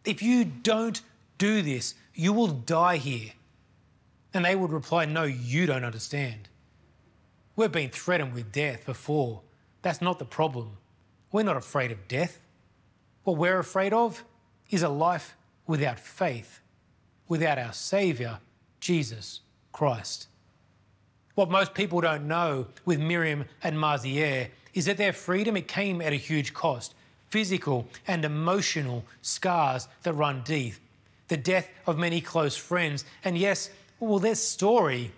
If 0.06 0.24
you 0.24 0.46
don't 0.46 1.02
do 1.38 1.62
this, 1.62 1.93
you 2.15 2.32
will 2.32 2.48
die 2.48 2.98
here. 2.98 3.32
And 4.34 4.46
they 4.46 4.56
would 4.56 4.72
reply, 4.72 5.06
No, 5.06 5.24
you 5.24 5.65
don't 5.65 5.84
understand. 5.84 6.48
We've 7.58 7.72
been 7.72 7.89
threatened 7.89 8.36
with 8.36 8.52
death 8.52 8.86
before. 8.86 9.41
That's 9.82 10.00
not 10.00 10.20
the 10.20 10.26
problem. 10.26 10.78
We're 11.32 11.41
not 11.41 11.58
afraid 11.58 11.91
of 11.91 12.08
death. 12.08 12.39
What 13.24 13.38
we're 13.38 13.58
afraid 13.58 13.93
of 13.93 14.24
is 14.70 14.84
a 14.84 14.89
life 14.89 15.36
without 15.65 16.00
faith, 16.00 16.60
without 17.28 17.58
our 17.58 17.74
Saviour, 17.74 18.39
Jesus 18.80 19.41
Christ. 19.72 20.28
What 21.34 21.50
most 21.50 21.74
people 21.74 22.00
don't 22.00 22.28
know 22.28 22.67
with 22.86 23.00
Maryam 23.00 23.46
and 23.63 23.76
Marziyeh 23.76 24.50
is 24.76 24.86
that 24.86 24.98
their 24.98 25.12
freedom 25.12 25.58
it 25.58 25.67
came 25.67 26.00
at 26.00 26.13
a 26.13 26.17
huge 26.17 26.54
cost, 26.54 26.93
physical 27.30 27.88
and 28.08 28.24
emotional 28.24 29.04
scars 29.24 29.88
that 30.04 30.13
run 30.13 30.43
deep, 30.46 30.76
the 31.28 31.38
death 31.38 31.67
of 31.88 31.98
many 31.98 32.22
close 32.22 32.56
friends, 32.56 33.04
and 33.24 33.36
yes, 33.36 33.72
well, 34.00 34.20
their 34.20 34.36
story 34.36 35.12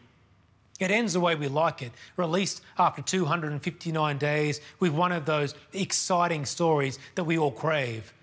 it 0.79 0.91
ends 0.91 1.13
the 1.13 1.19
way 1.19 1.35
we 1.35 1.47
like 1.47 1.81
it, 1.81 1.91
released 2.17 2.61
after 2.77 3.01
259 3.01 4.17
days 4.17 4.61
with 4.79 4.93
one 4.93 5.11
of 5.11 5.25
those 5.25 5.53
exciting 5.73 6.45
stories 6.45 6.97
that 7.15 7.25
we 7.25 7.37
all 7.37 7.51
crave. 7.51 8.13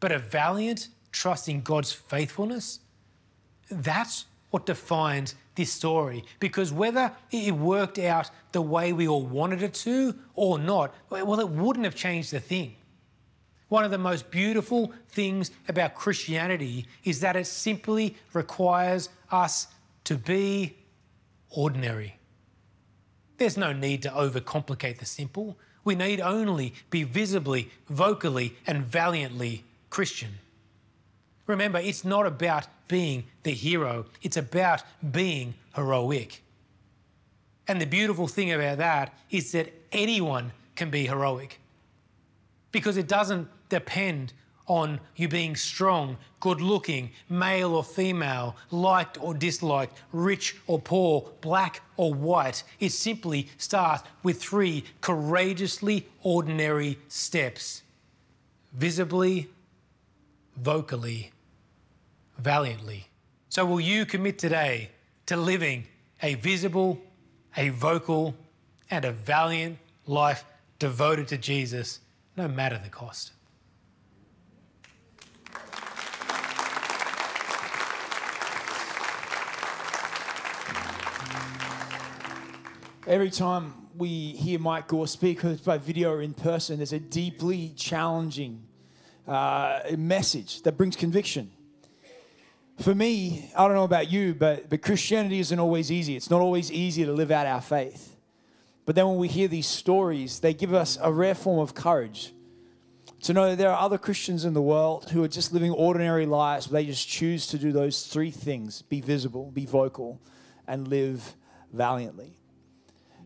But 0.00 0.12
a 0.12 0.18
valiant 0.18 0.88
trust 1.10 1.48
in 1.48 1.62
God's 1.62 1.92
faithfulness, 1.92 2.80
that's 3.70 4.26
what 4.50 4.66
defines 4.66 5.34
this 5.54 5.72
story. 5.72 6.24
Because 6.38 6.72
whether 6.72 7.12
it 7.30 7.54
worked 7.54 7.98
out 7.98 8.30
the 8.52 8.62
way 8.62 8.92
we 8.92 9.08
all 9.08 9.26
wanted 9.26 9.62
it 9.62 9.74
to 9.74 10.14
or 10.34 10.58
not, 10.58 10.94
well, 11.10 11.40
it 11.40 11.48
wouldn't 11.48 11.84
have 11.84 11.94
changed 11.94 12.32
the 12.32 12.40
thing. 12.40 12.76
One 13.68 13.84
of 13.84 13.90
the 13.90 13.98
most 13.98 14.30
beautiful 14.30 14.92
things 15.10 15.50
about 15.68 15.94
Christianity 15.94 16.86
is 17.04 17.20
that 17.20 17.36
it 17.36 17.46
simply 17.46 18.16
requires 18.32 19.10
us 19.30 19.66
to 20.04 20.16
be 20.16 20.77
ordinary. 21.50 22.18
There's 23.38 23.56
no 23.56 23.72
need 23.72 24.02
to 24.02 24.10
overcomplicate 24.10 24.98
the 24.98 25.06
simple. 25.06 25.56
We 25.84 25.94
need 25.94 26.20
only 26.20 26.74
be 26.90 27.04
visibly, 27.04 27.70
vocally, 27.88 28.56
and 28.66 28.84
valiantly 28.84 29.64
Christian. 29.90 30.38
Remember, 31.46 31.78
it's 31.78 32.04
not 32.04 32.26
about 32.26 32.66
being 32.88 33.24
the 33.42 33.52
hero, 33.52 34.06
it's 34.22 34.36
about 34.36 34.82
being 35.12 35.54
heroic. 35.74 36.42
And 37.66 37.80
the 37.80 37.86
beautiful 37.86 38.28
thing 38.28 38.52
about 38.52 38.78
that 38.78 39.14
is 39.30 39.52
that 39.52 39.72
anyone 39.92 40.52
can 40.74 40.90
be 40.90 41.06
heroic 41.06 41.60
because 42.72 42.96
it 42.96 43.08
doesn't 43.08 43.48
depend 43.68 44.32
on 44.68 45.00
you 45.16 45.26
being 45.26 45.56
strong, 45.56 46.16
good 46.40 46.60
looking, 46.60 47.10
male 47.28 47.74
or 47.74 47.82
female, 47.82 48.54
liked 48.70 49.20
or 49.20 49.34
disliked, 49.34 49.96
rich 50.12 50.56
or 50.66 50.78
poor, 50.78 51.30
black 51.40 51.82
or 51.96 52.14
white. 52.14 52.62
It 52.78 52.92
simply 52.92 53.48
starts 53.56 54.04
with 54.22 54.40
three 54.40 54.84
courageously 55.00 56.06
ordinary 56.22 56.98
steps 57.08 57.82
visibly, 58.74 59.48
vocally, 60.56 61.32
valiantly. 62.38 63.08
So, 63.48 63.64
will 63.64 63.80
you 63.80 64.04
commit 64.06 64.38
today 64.38 64.90
to 65.26 65.36
living 65.36 65.86
a 66.22 66.34
visible, 66.34 67.00
a 67.56 67.70
vocal, 67.70 68.34
and 68.90 69.04
a 69.04 69.12
valiant 69.12 69.78
life 70.06 70.44
devoted 70.78 71.28
to 71.28 71.38
Jesus, 71.38 72.00
no 72.36 72.46
matter 72.46 72.78
the 72.82 72.90
cost? 72.90 73.32
Every 83.08 83.30
time 83.30 83.72
we 83.96 84.32
hear 84.32 84.58
Mike 84.58 84.86
Gore 84.86 85.06
speak, 85.06 85.42
whether 85.42 85.54
it's 85.54 85.64
by 85.64 85.78
video 85.78 86.10
or 86.10 86.20
in 86.20 86.34
person, 86.34 86.76
there's 86.76 86.92
a 86.92 87.00
deeply 87.00 87.72
challenging 87.74 88.64
uh, 89.26 89.80
message 89.96 90.60
that 90.64 90.72
brings 90.72 90.94
conviction. 90.94 91.50
For 92.80 92.94
me, 92.94 93.50
I 93.56 93.66
don't 93.66 93.76
know 93.76 93.84
about 93.84 94.10
you, 94.10 94.34
but, 94.34 94.68
but 94.68 94.82
Christianity 94.82 95.40
isn't 95.40 95.58
always 95.58 95.90
easy. 95.90 96.16
It's 96.16 96.28
not 96.28 96.42
always 96.42 96.70
easy 96.70 97.06
to 97.06 97.12
live 97.12 97.30
out 97.30 97.46
our 97.46 97.62
faith. 97.62 98.14
But 98.84 98.94
then 98.94 99.08
when 99.08 99.16
we 99.16 99.28
hear 99.28 99.48
these 99.48 99.66
stories, 99.66 100.40
they 100.40 100.52
give 100.52 100.74
us 100.74 100.98
a 101.00 101.10
rare 101.10 101.34
form 101.34 101.60
of 101.60 101.74
courage 101.74 102.34
to 103.22 103.32
know 103.32 103.48
that 103.48 103.56
there 103.56 103.70
are 103.70 103.80
other 103.80 103.96
Christians 103.96 104.44
in 104.44 104.52
the 104.52 104.60
world 104.60 105.08
who 105.08 105.24
are 105.24 105.28
just 105.28 105.54
living 105.54 105.70
ordinary 105.70 106.26
lives, 106.26 106.66
but 106.66 106.74
they 106.74 106.84
just 106.84 107.08
choose 107.08 107.46
to 107.46 107.56
do 107.56 107.72
those 107.72 108.06
three 108.06 108.30
things 108.30 108.82
be 108.82 109.00
visible, 109.00 109.50
be 109.50 109.64
vocal, 109.64 110.20
and 110.66 110.88
live 110.88 111.34
valiantly. 111.72 112.37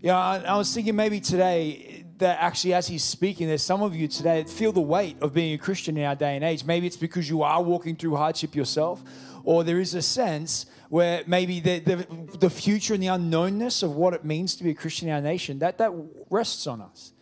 Yeah, 0.03 0.19
I, 0.19 0.39
I 0.39 0.57
was 0.59 0.75
thinking 0.75 0.97
maybe 0.97 1.21
today 1.21 2.05
that 2.19 2.43
actually, 2.43 2.75
as 2.75 2.89
he's 2.89 3.05
speaking, 3.05 3.47
there's 3.47 3.63
some 3.63 3.83
of 3.83 3.95
you 3.95 4.09
today 4.09 4.43
that 4.43 4.51
feel 4.51 4.73
the 4.73 4.81
weight 4.81 5.17
of 5.23 5.33
being 5.33 5.55
a 5.55 5.59
Christian 5.59 5.97
in 5.97 6.05
our 6.05 6.17
day 6.17 6.35
and 6.35 6.45
age. 6.45 6.65
Maybe 6.65 6.89
it's 6.89 6.97
because 6.97 7.31
you 7.31 7.43
are 7.43 7.63
walking 7.63 7.95
through 7.95 8.17
hardship 8.17 8.57
yourself, 8.57 9.01
or 9.45 9.63
there 9.63 9.79
is 9.79 9.95
a 9.95 10.03
sense 10.03 10.67
where 10.89 11.23
maybe 11.29 11.61
the, 11.61 11.79
the, 11.79 12.07
the 12.41 12.51
future 12.51 12.95
and 12.95 13.03
the 13.03 13.07
unknownness 13.07 13.85
of 13.85 13.95
what 13.95 14.13
it 14.13 14.25
means 14.25 14.57
to 14.57 14.65
be 14.65 14.71
a 14.71 14.75
Christian 14.75 15.07
in 15.07 15.15
our 15.15 15.21
nation, 15.21 15.61
that, 15.61 15.79
that 15.79 15.93
rests 16.31 16.67
on 16.67 16.81
us. 16.81 17.13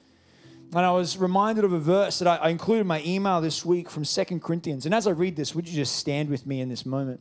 And 0.75 0.81
I 0.81 0.91
was 0.93 1.19
reminded 1.19 1.65
of 1.65 1.75
a 1.75 1.79
verse 1.79 2.19
that 2.21 2.29
I, 2.29 2.37
I 2.37 2.49
included 2.49 2.81
in 2.81 2.87
my 2.87 3.03
email 3.05 3.43
this 3.43 3.63
week 3.63 3.91
from 3.91 4.07
Second 4.07 4.43
Corinthians. 4.43 4.87
And 4.87 4.95
as 4.95 5.07
I 5.07 5.11
read 5.11 5.37
this, 5.37 5.55
would 5.55 5.69
you 5.69 5.75
just 5.75 5.97
stand 5.97 6.31
with 6.31 6.47
me 6.47 6.63
in 6.63 6.71
this 6.71 6.87
moment? 6.87 7.21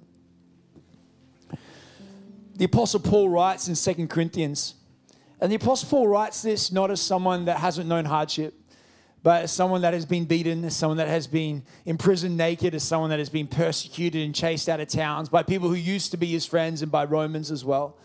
The 2.55 2.63
Apostle 2.63 3.01
Paul 3.01 3.27
writes 3.27 3.67
in 3.67 3.75
Second 3.75 4.09
Corinthians, 4.09 4.75
and 5.41 5.51
the 5.51 5.55
Apostle 5.55 5.89
Paul 5.89 6.07
writes 6.07 6.41
this 6.41 6.71
not 6.71 6.91
as 6.91 7.01
someone 7.01 7.45
that 7.45 7.57
hasn't 7.57 7.87
known 7.87 8.05
hardship, 8.05 8.53
but 9.21 9.43
as 9.43 9.51
someone 9.51 9.81
that 9.81 9.93
has 9.93 10.05
been 10.05 10.25
beaten, 10.25 10.63
as 10.63 10.75
someone 10.75 10.97
that 10.97 11.07
has 11.07 11.27
been 11.27 11.63
imprisoned 11.85 12.37
naked, 12.37 12.73
as 12.73 12.83
someone 12.83 13.09
that 13.09 13.19
has 13.19 13.29
been 13.29 13.47
persecuted 13.47 14.23
and 14.23 14.33
chased 14.33 14.69
out 14.69 14.79
of 14.79 14.87
towns 14.87 15.29
by 15.29 15.43
people 15.43 15.67
who 15.67 15.75
used 15.75 16.11
to 16.11 16.17
be 16.17 16.27
his 16.27 16.45
friends 16.45 16.81
and 16.81 16.91
by 16.91 17.03
Romans 17.03 17.51
as 17.51 17.65
well. 17.65 17.97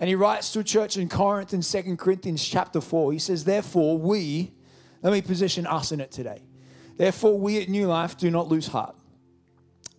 And 0.00 0.08
he 0.08 0.14
writes 0.14 0.52
to 0.52 0.60
a 0.60 0.64
church 0.64 0.96
in 0.96 1.08
Corinth 1.08 1.54
in 1.54 1.60
2 1.60 1.96
Corinthians 1.96 2.44
chapter 2.44 2.80
4. 2.80 3.12
He 3.12 3.18
says, 3.18 3.44
Therefore, 3.44 3.98
we, 3.98 4.52
let 5.02 5.12
me 5.12 5.22
position 5.22 5.66
us 5.66 5.92
in 5.92 6.00
it 6.00 6.10
today. 6.10 6.42
Therefore, 6.96 7.38
we 7.38 7.60
at 7.60 7.68
Newlife 7.68 8.16
do 8.16 8.30
not 8.30 8.48
lose 8.48 8.68
heart. 8.68 8.96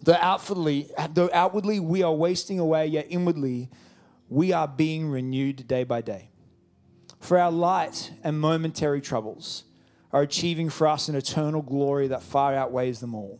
Though 0.03 0.17
outwardly, 0.19 0.89
though 1.11 1.29
outwardly 1.33 1.79
we 1.79 2.03
are 2.03 2.13
wasting 2.13 2.59
away, 2.59 2.87
yet 2.87 3.07
inwardly 3.09 3.69
we 4.29 4.53
are 4.53 4.67
being 4.67 5.09
renewed 5.09 5.67
day 5.67 5.83
by 5.83 6.01
day. 6.01 6.29
For 7.19 7.39
our 7.39 7.51
light 7.51 8.11
and 8.23 8.39
momentary 8.39 9.01
troubles 9.01 9.63
are 10.11 10.21
achieving 10.21 10.69
for 10.69 10.87
us 10.87 11.09
an 11.09 11.15
eternal 11.15 11.61
glory 11.61 12.07
that 12.07 12.23
far 12.23 12.53
outweighs 12.53 12.99
them 12.99 13.15
all. 13.15 13.39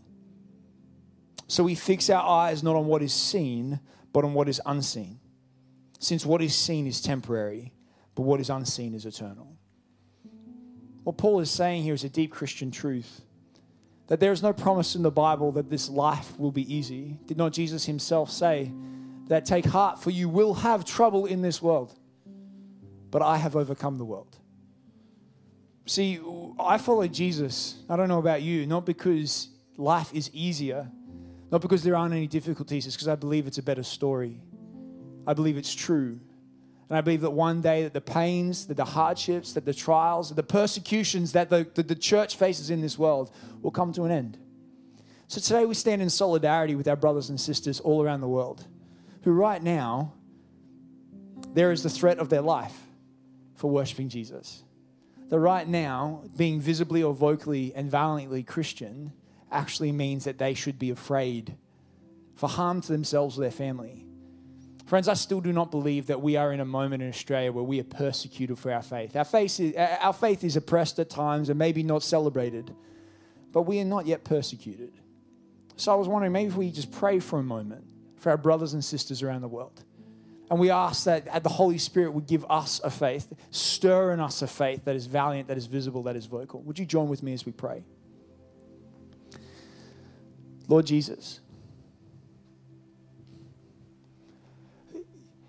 So 1.48 1.64
we 1.64 1.76
fix 1.76 2.10
our 2.10 2.24
eyes 2.28 2.64
not 2.64 2.76
on 2.76 2.88
what 2.88 3.02
is 3.02 3.14
seen, 3.14 3.80
but 4.12 4.26
on 4.26 4.34
what 4.34 4.50
is 4.50 4.60
unseen. 4.66 5.20
Since 6.00 6.26
what 6.26 6.42
is 6.42 6.56
seen 6.56 6.88
is 6.88 7.02
temporary, 7.02 7.74
but 8.16 8.24
what 8.24 8.40
is 8.40 8.50
unseen 8.50 8.94
is 8.94 9.06
eternal. 9.06 9.56
What 11.04 11.18
Paul 11.18 11.40
is 11.40 11.52
saying 11.52 11.84
here 11.84 11.94
is 11.94 12.04
a 12.04 12.10
deep 12.10 12.32
Christian 12.32 12.72
truth 12.72 13.22
that 14.08 14.20
there 14.20 14.32
is 14.32 14.44
no 14.44 14.54
promise 14.54 14.96
in 14.96 15.02
the 15.02 15.12
Bible 15.12 15.52
that 15.54 15.70
this 15.70 15.90
life 15.90 16.38
will 16.40 16.52
be 16.52 16.74
easy. 16.74 17.18
Did 17.26 17.38
not 17.38 17.54
Jesus 17.54 17.86
himself 17.86 18.30
say 18.30 18.72
that 19.28 19.46
take 19.46 19.66
heart, 19.66 20.02
for 20.02 20.12
you 20.12 20.30
will 20.30 20.54
have 20.54 20.86
trouble 20.86 21.26
in 21.26 21.42
this 21.42 21.62
world, 21.62 21.98
but 23.16 23.22
I 23.22 23.38
have 23.38 23.56
overcome 23.56 23.98
the 23.98 24.04
world? 24.04 24.36
See, 25.86 26.20
I 26.60 26.78
follow 26.78 27.08
Jesus. 27.08 27.76
I 27.90 27.96
don't 27.96 28.10
know 28.10 28.20
about 28.20 28.42
you, 28.42 28.68
not 28.68 28.86
because 28.86 29.48
life 29.78 30.14
is 30.14 30.30
easier, 30.34 30.92
not 31.50 31.62
because 31.62 31.82
there 31.82 31.96
aren't 31.96 32.14
any 32.14 32.28
difficulties, 32.28 32.86
it's 32.86 32.98
because 32.98 33.08
I 33.08 33.16
believe 33.16 33.48
it's 33.48 33.58
a 33.58 33.64
better 33.64 33.84
story. 33.84 34.42
I 35.26 35.34
believe 35.34 35.56
it's 35.56 35.74
true. 35.74 36.20
And 36.90 36.98
I 36.98 37.00
believe 37.00 37.22
that 37.22 37.32
one 37.32 37.62
day 37.62 37.84
that 37.84 37.94
the 37.94 38.02
pains, 38.02 38.68
that 38.68 38.76
the 38.76 38.84
hardships, 38.84 39.54
that 39.54 39.64
the 39.64 39.74
trials, 39.74 40.28
that 40.28 40.36
the 40.36 40.44
persecutions 40.44 41.32
that 41.32 41.50
the, 41.50 41.66
that 41.76 41.88
the 41.88 41.96
church 41.96 42.36
faces 42.36 42.70
in 42.70 42.82
this 42.82 43.00
world 43.00 43.32
will 43.62 43.72
come 43.72 43.94
to 43.94 44.04
an 44.04 44.12
end. 44.12 44.38
So 45.30 45.40
today 45.40 45.64
we 45.64 45.74
stand 45.74 46.02
in 46.02 46.10
solidarity 46.10 46.76
with 46.76 46.90
our 46.90 46.98
brothers 46.98 47.30
and 47.30 47.40
sisters 47.40 47.80
all 47.80 48.04
around 48.04 48.20
the 48.20 48.28
world 48.28 48.68
who 49.24 49.32
right 49.32 49.64
now 49.64 50.12
there 51.54 51.72
is 51.72 51.82
the 51.82 51.90
threat 51.90 52.20
of 52.20 52.28
their 52.28 52.42
life 52.42 52.78
for 53.56 53.72
worshiping 53.72 54.10
Jesus. 54.10 54.64
That 55.30 55.40
right 55.40 55.68
now, 55.68 56.24
being 56.38 56.62
visibly 56.62 57.02
or 57.02 57.14
vocally 57.14 57.74
and 57.76 57.90
valiantly 57.90 58.44
Christian 58.44 59.12
actually 59.52 59.92
means 59.92 60.26
that 60.26 60.38
they 60.38 60.54
should 60.54 60.78
be 60.78 60.92
afraid 60.92 61.56
for 62.36 62.48
harm 62.48 62.82
to 62.82 62.92
themselves 62.92 63.38
or 63.38 63.42
their 63.42 63.52
family. 63.52 64.06
Friends, 64.86 65.08
I 65.08 65.16
still 65.16 65.42
do 65.42 65.52
not 65.52 65.72
believe 65.72 66.08
that 66.08 66.22
we 66.22 66.36
are 66.36 66.54
in 66.54 66.60
a 66.60 66.66
moment 66.66 67.02
in 67.02 67.10
Australia 67.10 67.52
where 67.52 67.64
we 67.64 67.80
are 67.80 67.86
persecuted 67.86 68.60
for 68.60 68.72
our 68.72 68.84
faith. 68.84 69.16
Our 69.16 69.24
faith 69.24 69.60
is, 69.60 69.76
our 69.76 70.14
faith 70.14 70.44
is 70.44 70.56
oppressed 70.56 71.00
at 71.00 71.10
times 71.10 71.50
and 71.50 71.58
maybe 71.58 71.82
not 71.82 72.04
celebrated, 72.04 72.72
but 73.52 73.64
we 73.64 73.80
are 73.80 73.86
not 73.86 74.06
yet 74.06 74.24
persecuted. 74.24 74.92
So 75.76 75.92
I 75.92 75.96
was 75.96 76.08
wondering 76.08 76.34
maybe 76.34 76.50
if 76.50 76.56
we 76.56 76.70
just 76.70 76.92
pray 76.92 77.20
for 77.20 77.40
a 77.40 77.44
moment 77.44 77.84
for 78.18 78.30
our 78.30 78.38
brothers 78.38 78.74
and 78.74 78.86
sisters 78.86 79.24
around 79.24 79.42
the 79.42 79.48
world. 79.48 79.84
And 80.50 80.60
we 80.60 80.70
ask 80.70 81.06
that 81.06 81.44
the 81.44 81.50
Holy 81.50 81.80
Spirit 81.80 82.12
would 82.12 82.28
give 82.28 82.46
us 82.50 82.80
a 82.84 82.92
faith, 82.92 83.34
stir 83.50 84.14
in 84.14 84.20
us 84.20 84.42
a 84.42 84.48
faith 84.48 84.86
that 84.86 84.96
is 84.96 85.08
valiant, 85.08 85.48
that 85.48 85.58
is 85.58 85.66
visible, 85.66 86.04
that 86.04 86.16
is 86.16 86.28
vocal. 86.28 86.62
Would 86.62 86.78
you 86.78 86.86
join 86.86 87.10
with 87.10 87.24
me 87.24 87.34
as 87.34 87.46
we 87.46 87.52
pray? 87.52 87.84
Lord 90.68 90.86
Jesus, 90.86 91.40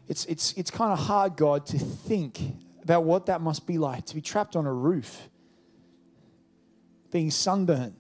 it's, 0.09 0.25
it's, 0.27 0.53
it's 0.53 0.71
kind 0.71 0.93
of 0.93 0.99
hard, 0.99 1.37
God, 1.37 1.67
to 1.67 1.79
think 1.79 2.41
about 2.83 3.05
what 3.05 3.27
that 3.27 3.41
must 3.41 3.67
be 3.67 3.79
like 3.79 4.07
to 4.07 4.15
be 4.15 4.21
trapped 4.21 4.57
on 4.57 4.67
a 4.67 4.73
roof, 4.73 5.29
being 7.11 7.31
sunburned, 7.31 7.97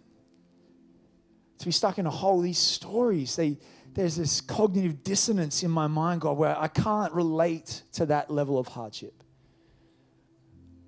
to 1.59 1.64
be 1.64 1.72
stuck 1.72 1.98
in 1.98 2.06
a 2.06 2.11
hole. 2.11 2.40
These 2.40 2.59
stories, 2.59 3.37
they, 3.37 3.59
there's 3.96 4.16
this 4.16 4.42
cognitive 4.42 5.02
dissonance 5.02 5.62
in 5.62 5.70
my 5.70 5.87
mind, 5.87 6.20
God, 6.20 6.37
where 6.37 6.54
I 6.56 6.68
can't 6.68 7.14
relate 7.14 7.82
to 7.94 8.04
that 8.06 8.30
level 8.30 8.59
of 8.59 8.68
hardship. 8.68 9.22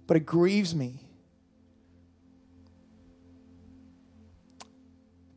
But 0.06 0.18
it 0.18 0.26
grieves 0.26 0.74
me. 0.74 1.00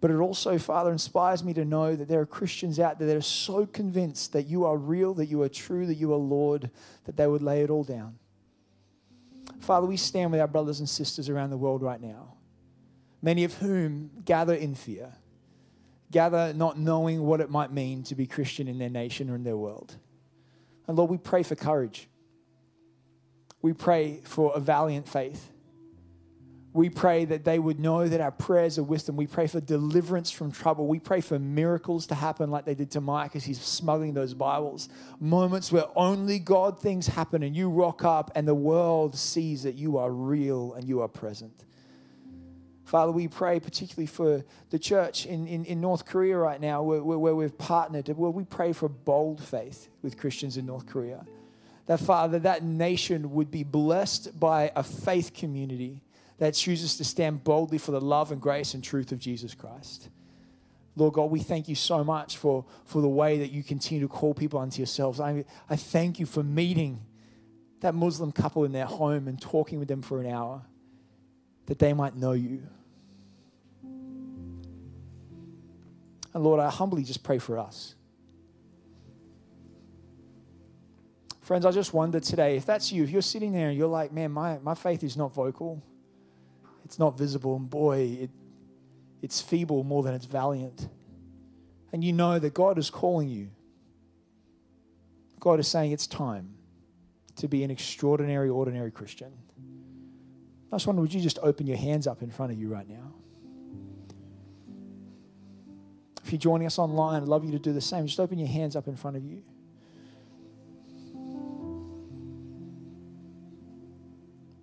But 0.02 0.12
it 0.12 0.18
also, 0.18 0.58
Father, 0.58 0.92
inspires 0.92 1.46
me 1.46 1.54
to 1.54 1.64
know 1.64 1.96
that 1.96 2.10
there 2.10 2.20
are 2.20 2.26
Christians 2.26 2.78
out 2.78 3.00
there 3.00 3.08
that 3.08 3.16
are 3.16 3.22
so 3.22 3.66
convinced 3.66 4.34
that 4.34 4.48
you 4.48 4.66
are 4.66 4.76
real, 4.76 5.14
that 5.14 5.28
you 5.28 5.42
are 5.42 5.50
true, 5.50 5.86
that 5.86 5.96
you 5.96 6.12
are 6.12 6.18
Lord, 6.18 6.70
that 7.06 7.16
they 7.16 7.28
would 7.28 7.42
lay 7.42 7.62
it 7.62 7.70
all 7.70 7.86
down. 7.86 8.20
Father, 9.62 9.88
we 9.88 9.96
stand 9.96 10.32
with 10.32 10.42
our 10.42 10.48
brothers 10.48 10.80
and 10.80 10.90
sisters 10.90 11.30
around 11.30 11.52
the 11.52 11.58
world 11.58 11.82
right 11.82 12.02
now, 12.02 12.34
many 13.22 13.46
of 13.46 13.54
whom 13.60 14.12
gather 14.26 14.56
in 14.56 14.76
fear, 14.76 15.14
gather 16.12 16.54
not 16.54 16.78
knowing 16.78 17.24
what 17.24 17.42
it 17.42 17.50
might 17.50 17.72
mean 17.72 18.04
to 18.04 18.16
be 18.16 18.28
Christian 18.28 18.68
in 18.68 18.78
their 18.78 18.90
nation 18.90 19.30
or 19.30 19.36
in 19.36 19.44
their 19.44 19.58
world. 19.58 19.96
And 20.88 20.98
Lord, 20.98 21.10
we 21.10 21.18
pray 21.18 21.44
for 21.44 21.56
courage. 21.56 22.08
We 23.62 23.74
pray 23.74 24.22
for 24.24 24.52
a 24.56 24.60
valiant 24.60 25.08
faith. 25.08 25.52
We 26.74 26.90
pray 26.90 27.26
that 27.26 27.44
they 27.44 27.60
would 27.60 27.82
know 27.82 28.08
that 28.08 28.22
our 28.22 28.32
prayers 28.32 28.80
are 28.80 28.84
them. 28.84 29.18
We 29.18 29.28
pray 29.28 29.48
for 29.48 29.60
deliverance 29.60 30.32
from 30.32 30.54
trouble. 30.54 30.88
We 30.88 31.00
pray 31.00 31.20
for 31.20 31.38
miracles 31.38 32.08
to 32.08 32.16
happen 32.16 32.50
like 32.50 32.64
they 32.64 32.76
did 32.76 32.92
to 32.92 33.02
Mike 33.02 33.36
as 33.36 33.44
he's 33.44 33.62
smuggling 33.62 34.14
those 34.14 34.34
Bibles. 34.34 34.88
Moments 35.20 35.70
where 35.70 35.86
only 35.98 36.40
God 36.40 36.80
things 36.80 37.08
happen 37.08 37.44
and 37.44 37.56
you 37.56 37.70
rock 37.70 38.06
up 38.06 38.32
and 38.36 38.48
the 38.48 38.56
world 38.56 39.18
sees 39.18 39.64
that 39.64 39.76
you 39.76 39.98
are 39.98 40.12
real 40.12 40.74
and 40.74 40.88
you 40.88 41.02
are 41.02 41.10
present. 41.10 41.66
Father, 42.92 43.14
we 43.14 43.30
pray 43.30 43.58
particularly 43.62 44.06
for 44.06 44.44
the 44.70 44.78
church 44.78 45.26
in, 45.26 45.48
in, 45.48 45.64
in 45.64 45.80
North 45.80 46.06
Korea 46.06 46.38
right 46.38 46.60
now 46.60 46.84
where, 46.84 47.02
where, 47.02 47.34
we've 47.34 47.58
partnered, 47.58 48.10
where 48.10 48.30
we 48.30 48.44
pray 48.44 48.74
for 48.74 48.90
bold 48.90 49.42
faith 49.42 49.88
with 50.02 50.18
Christians 50.18 50.58
in 50.58 50.66
North 50.66 50.88
Korea. 50.88 51.26
That, 51.86 52.02
Father, 52.02 52.38
that 52.40 52.66
nation 52.66 53.32
would 53.32 53.50
be 53.50 53.64
blessed 53.64 54.38
by 54.38 54.74
a 54.76 54.84
faith 54.84 55.34
community 55.34 56.02
that 56.40 56.54
chooses 56.54 56.98
to 56.98 57.06
stand 57.06 57.46
boldly 57.46 57.78
for 57.78 57.92
the 57.92 58.02
love 58.02 58.34
and 58.34 58.42
grace 58.42 58.74
and 58.74 58.84
truth 58.84 59.14
of 59.14 59.20
Jesus 59.20 59.56
Christ. 59.56 60.10
Lord 60.98 61.14
God, 61.14 61.32
we 61.32 61.40
thank 61.40 61.70
you 61.70 61.76
so 61.76 62.04
much 62.04 62.36
for, 62.36 62.66
for 62.84 63.02
the 63.02 63.08
way 63.08 63.40
that 63.40 63.54
you 63.54 63.64
continue 63.64 64.06
to 64.06 64.14
call 64.14 64.34
people 64.34 64.60
unto 64.60 64.80
yourselves. 64.80 65.22
I, 65.22 65.46
I 65.70 65.78
thank 65.78 66.20
you 66.20 66.26
for 66.26 66.44
meeting 66.44 67.00
that 67.80 67.96
Muslim 67.96 68.34
couple 68.34 68.66
in 68.66 68.74
their 68.74 68.86
home 68.86 69.30
and 69.30 69.42
talking 69.42 69.80
with 69.80 69.88
them 69.88 70.02
for 70.02 70.20
an 70.20 70.30
hour 70.30 70.64
that 71.68 71.80
they 71.80 71.94
might 71.94 72.18
know 72.18 72.34
you. 72.34 72.68
And 76.34 76.44
Lord, 76.44 76.60
I 76.60 76.70
humbly 76.70 77.04
just 77.04 77.24
pray 77.24 77.40
for 77.40 77.58
us. 77.60 77.96
Friends, 81.42 81.66
I 81.66 81.72
just 81.72 81.94
wonder 81.94 82.20
today 82.20 82.56
if 82.56 82.66
that's 82.66 82.92
you, 82.92 83.04
if 83.04 83.10
you're 83.10 83.22
sitting 83.22 83.52
there 83.52 83.70
and 83.70 83.78
you're 83.78 83.88
like, 83.88 84.14
man, 84.14 84.32
my, 84.32 84.60
my 84.60 84.76
faith 84.76 85.04
is 85.04 85.18
not 85.18 85.34
vocal, 85.34 85.84
it's 86.86 86.98
not 86.98 87.18
visible, 87.18 87.56
and 87.58 87.70
boy, 87.70 88.18
it, 88.22 88.30
it's 89.22 89.42
feeble 89.42 89.84
more 89.84 90.04
than 90.04 90.14
it's 90.14 90.26
valiant. 90.26 90.88
And 91.92 92.04
you 92.04 92.14
know 92.14 92.40
that 92.40 92.54
God 92.54 92.78
is 92.78 92.90
calling 92.90 93.28
you. 93.28 93.50
God 95.40 95.60
is 95.60 95.68
saying 95.68 95.92
it's 95.92 96.08
time 96.08 96.54
to 97.38 97.48
be 97.48 97.64
an 97.64 97.72
extraordinary, 97.72 98.48
ordinary 98.48 98.92
Christian. 98.92 99.34
I 100.72 100.76
just 100.76 100.88
wonder, 100.88 101.02
would 101.02 101.14
you 101.14 101.20
just 101.20 101.40
open 101.42 101.68
your 101.68 101.78
hands 101.78 102.08
up 102.08 102.22
in 102.22 102.30
front 102.30 102.54
of 102.54 102.60
you 102.60 102.70
right 102.70 102.88
now? 102.88 103.12
If 106.24 106.32
you're 106.32 106.40
joining 106.40 106.68
us 106.68 106.78
online, 106.78 107.22
I'd 107.22 107.28
love 107.28 107.44
you 107.44 107.52
to 107.52 107.60
do 107.60 107.74
the 107.74 107.82
same. 107.82 108.06
Just 108.06 108.20
open 108.20 108.38
your 108.38 108.48
hands 108.48 108.76
up 108.76 108.88
in 108.88 108.96
front 108.96 109.18
of 109.18 109.24
you. 109.24 109.44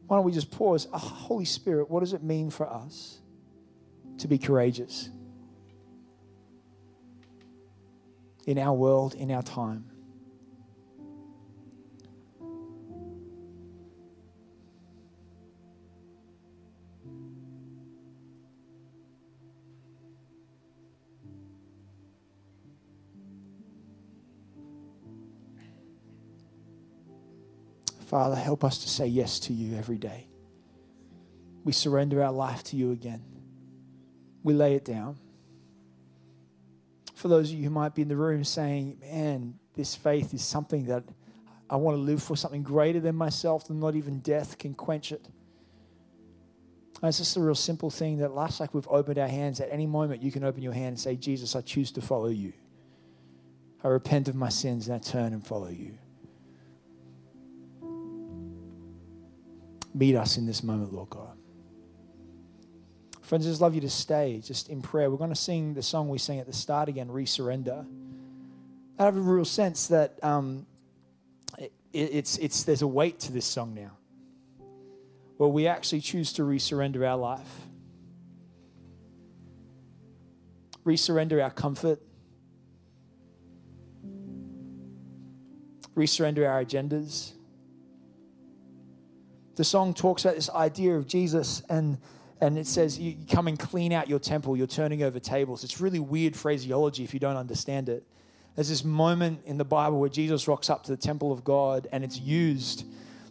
Why 0.06 0.16
don't 0.16 0.24
we 0.24 0.32
just 0.32 0.50
pause? 0.50 0.88
Oh, 0.92 0.98
Holy 0.98 1.44
Spirit, 1.44 1.90
what 1.90 2.00
does 2.00 2.14
it 2.14 2.22
mean 2.22 2.50
for 2.50 2.66
us 2.66 3.18
to 4.18 4.26
be 4.26 4.38
courageous 4.38 5.10
in 8.46 8.56
our 8.58 8.72
world, 8.72 9.14
in 9.14 9.30
our 9.30 9.42
time? 9.42 9.84
Father, 28.08 28.36
help 28.36 28.64
us 28.64 28.78
to 28.78 28.88
say 28.88 29.06
yes 29.06 29.38
to 29.40 29.52
you 29.52 29.76
every 29.76 29.98
day. 29.98 30.26
We 31.62 31.72
surrender 31.72 32.22
our 32.22 32.32
life 32.32 32.64
to 32.64 32.76
you 32.76 32.90
again. 32.92 33.22
We 34.42 34.54
lay 34.54 34.76
it 34.76 34.84
down. 34.86 35.18
For 37.14 37.28
those 37.28 37.50
of 37.50 37.58
you 37.58 37.64
who 37.64 37.70
might 37.70 37.94
be 37.94 38.00
in 38.00 38.08
the 38.08 38.16
room 38.16 38.44
saying, 38.44 39.00
man, 39.02 39.58
this 39.74 39.94
faith 39.94 40.32
is 40.32 40.42
something 40.42 40.86
that 40.86 41.04
I 41.68 41.76
want 41.76 41.98
to 41.98 42.00
live 42.00 42.22
for 42.22 42.34
something 42.34 42.62
greater 42.62 42.98
than 42.98 43.14
myself, 43.14 43.68
and 43.68 43.78
not 43.78 43.94
even 43.94 44.20
death 44.20 44.56
can 44.56 44.72
quench 44.72 45.12
it. 45.12 45.28
And 47.02 47.10
it's 47.10 47.18
just 47.18 47.36
a 47.36 47.40
real 47.40 47.54
simple 47.54 47.90
thing 47.90 48.16
that 48.18 48.34
last 48.34 48.58
like 48.58 48.72
we've 48.72 48.88
opened 48.88 49.18
our 49.18 49.28
hands. 49.28 49.60
At 49.60 49.68
any 49.70 49.84
moment, 49.84 50.22
you 50.22 50.32
can 50.32 50.44
open 50.44 50.62
your 50.62 50.72
hand 50.72 50.88
and 50.88 51.00
say, 51.00 51.14
Jesus, 51.14 51.54
I 51.54 51.60
choose 51.60 51.92
to 51.92 52.00
follow 52.00 52.28
you. 52.28 52.54
I 53.84 53.88
repent 53.88 54.28
of 54.28 54.34
my 54.34 54.48
sins 54.48 54.88
and 54.88 54.96
I 54.96 54.98
turn 54.98 55.34
and 55.34 55.46
follow 55.46 55.68
you. 55.68 55.98
Meet 59.98 60.14
us 60.14 60.36
in 60.36 60.46
this 60.46 60.62
moment, 60.62 60.92
Lord 60.92 61.10
God. 61.10 61.36
Friends, 63.20 63.44
I 63.46 63.50
just 63.50 63.60
love 63.60 63.74
you 63.74 63.80
to 63.80 63.90
stay 63.90 64.40
just 64.44 64.68
in 64.68 64.80
prayer. 64.80 65.10
We're 65.10 65.16
going 65.16 65.30
to 65.30 65.36
sing 65.36 65.74
the 65.74 65.82
song 65.82 66.08
we 66.08 66.18
sang 66.18 66.38
at 66.38 66.46
the 66.46 66.52
start 66.52 66.88
again, 66.88 67.08
Resurrender. 67.08 67.84
I 68.96 69.04
have 69.04 69.16
a 69.16 69.20
real 69.20 69.44
sense 69.44 69.88
that 69.88 70.22
um, 70.22 70.66
it, 71.58 71.72
it's, 71.92 72.38
it's, 72.38 72.62
there's 72.62 72.82
a 72.82 72.86
weight 72.86 73.18
to 73.20 73.32
this 73.32 73.44
song 73.44 73.74
now 73.74 73.90
where 75.36 75.48
we 75.48 75.66
actually 75.66 76.00
choose 76.00 76.32
to 76.34 76.42
resurrender 76.42 77.04
our 77.04 77.16
life, 77.16 77.66
resurrender 80.84 81.42
our 81.42 81.50
comfort, 81.50 82.00
resurrender 85.96 86.48
our 86.48 86.64
agendas. 86.64 87.32
The 89.58 89.64
song 89.64 89.92
talks 89.92 90.24
about 90.24 90.36
this 90.36 90.48
idea 90.50 90.94
of 90.94 91.08
Jesus 91.08 91.62
and 91.68 91.98
and 92.40 92.56
it 92.56 92.68
says 92.68 92.96
you 92.96 93.16
come 93.28 93.48
and 93.48 93.58
clean 93.58 93.92
out 93.92 94.08
your 94.08 94.20
temple. 94.20 94.56
You're 94.56 94.68
turning 94.68 95.02
over 95.02 95.18
tables. 95.18 95.64
It's 95.64 95.80
really 95.80 95.98
weird 95.98 96.36
phraseology 96.36 97.02
if 97.02 97.12
you 97.12 97.18
don't 97.18 97.36
understand 97.36 97.88
it. 97.88 98.04
There's 98.54 98.68
this 98.68 98.84
moment 98.84 99.40
in 99.46 99.58
the 99.58 99.64
bible 99.64 99.98
where 99.98 100.08
jesus 100.08 100.46
rocks 100.46 100.70
up 100.70 100.84
to 100.84 100.92
the 100.92 100.96
temple 100.96 101.32
of 101.32 101.42
god 101.42 101.88
and 101.90 102.04
it's 102.04 102.20
used 102.20 102.84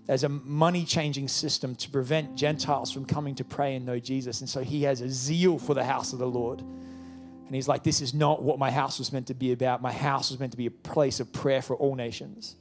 as 0.09 0.25
a 0.25 0.29
money 0.29 0.83
changing 0.83 1.29
system 1.29 1.75
to 1.75 1.89
prevent 1.89 2.35
gentiles 2.35 2.91
from 2.91 3.05
coming 3.05 3.33
to 3.35 3.45
pray 3.45 3.75
and 3.77 3.85
know 3.85 3.97
jesus. 3.97 4.41
And 4.41 4.49
so 4.49 4.61
he 4.61 4.83
has 4.83 4.99
a 4.99 5.09
zeal 5.09 5.57
for 5.57 5.75
the 5.75 5.85
house 5.85 6.11
of 6.11 6.19
the 6.19 6.27
lord. 6.27 6.59
And 6.59 7.55
he's 7.55 7.69
like 7.69 7.83
this 7.83 8.01
is 8.01 8.13
not 8.13 8.43
what 8.43 8.59
my 8.59 8.69
house 8.69 8.99
was 8.99 9.13
meant 9.13 9.27
to 9.27 9.33
be 9.33 9.53
about. 9.53 9.81
My 9.81 9.93
house 9.93 10.29
was 10.29 10.41
meant 10.41 10.51
to 10.51 10.57
be 10.57 10.65
a 10.65 10.71
place 10.71 11.21
of 11.21 11.31
prayer 11.31 11.61
for 11.61 11.77
all 11.77 11.95
nations 11.95 12.57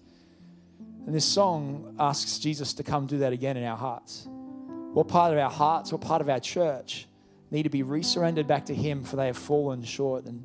and 1.07 1.15
this 1.15 1.25
song 1.25 1.95
asks 2.01 2.39
Jesus 2.39 2.75
to 2.75 2.83
come 2.83 3.07
do 3.07 3.19
that 3.19 3.33
again 3.33 3.57
in 3.57 3.63
our 3.63 3.77
hearts. 3.77 4.27
What 4.93 5.07
part 5.07 5.33
of 5.33 5.39
our 5.39 5.51
hearts, 5.51 5.93
what 5.93 6.01
part 6.01 6.21
of 6.21 6.29
our 6.29 6.41
church 6.41 7.07
need 7.53 7.63
to 7.63 7.69
be 7.69 7.85
resurrendered 7.85 8.49
back 8.49 8.67
to 8.67 8.75
Him 8.75 9.05
for 9.05 9.15
they 9.15 9.27
have 9.27 9.39
fallen 9.39 9.85
short? 9.85 10.25
And 10.25 10.45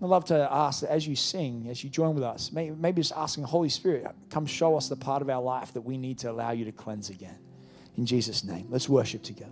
I'd 0.00 0.06
love 0.06 0.26
to 0.26 0.48
ask 0.50 0.82
that 0.82 0.90
as 0.90 1.08
you 1.08 1.16
sing, 1.16 1.66
as 1.68 1.82
you 1.82 1.90
join 1.90 2.14
with 2.14 2.22
us, 2.22 2.52
maybe 2.52 3.00
just 3.00 3.12
asking 3.16 3.44
Holy 3.44 3.68
Spirit, 3.68 4.06
come 4.30 4.46
show 4.46 4.76
us 4.76 4.88
the 4.88 4.96
part 4.96 5.22
of 5.22 5.28
our 5.28 5.42
life 5.42 5.72
that 5.72 5.80
we 5.80 5.98
need 5.98 6.18
to 6.18 6.30
allow 6.30 6.52
you 6.52 6.64
to 6.66 6.72
cleanse 6.72 7.10
again. 7.10 7.38
In 7.96 8.06
Jesus' 8.06 8.44
name, 8.44 8.68
let's 8.70 8.88
worship 8.88 9.22
together. 9.24 9.50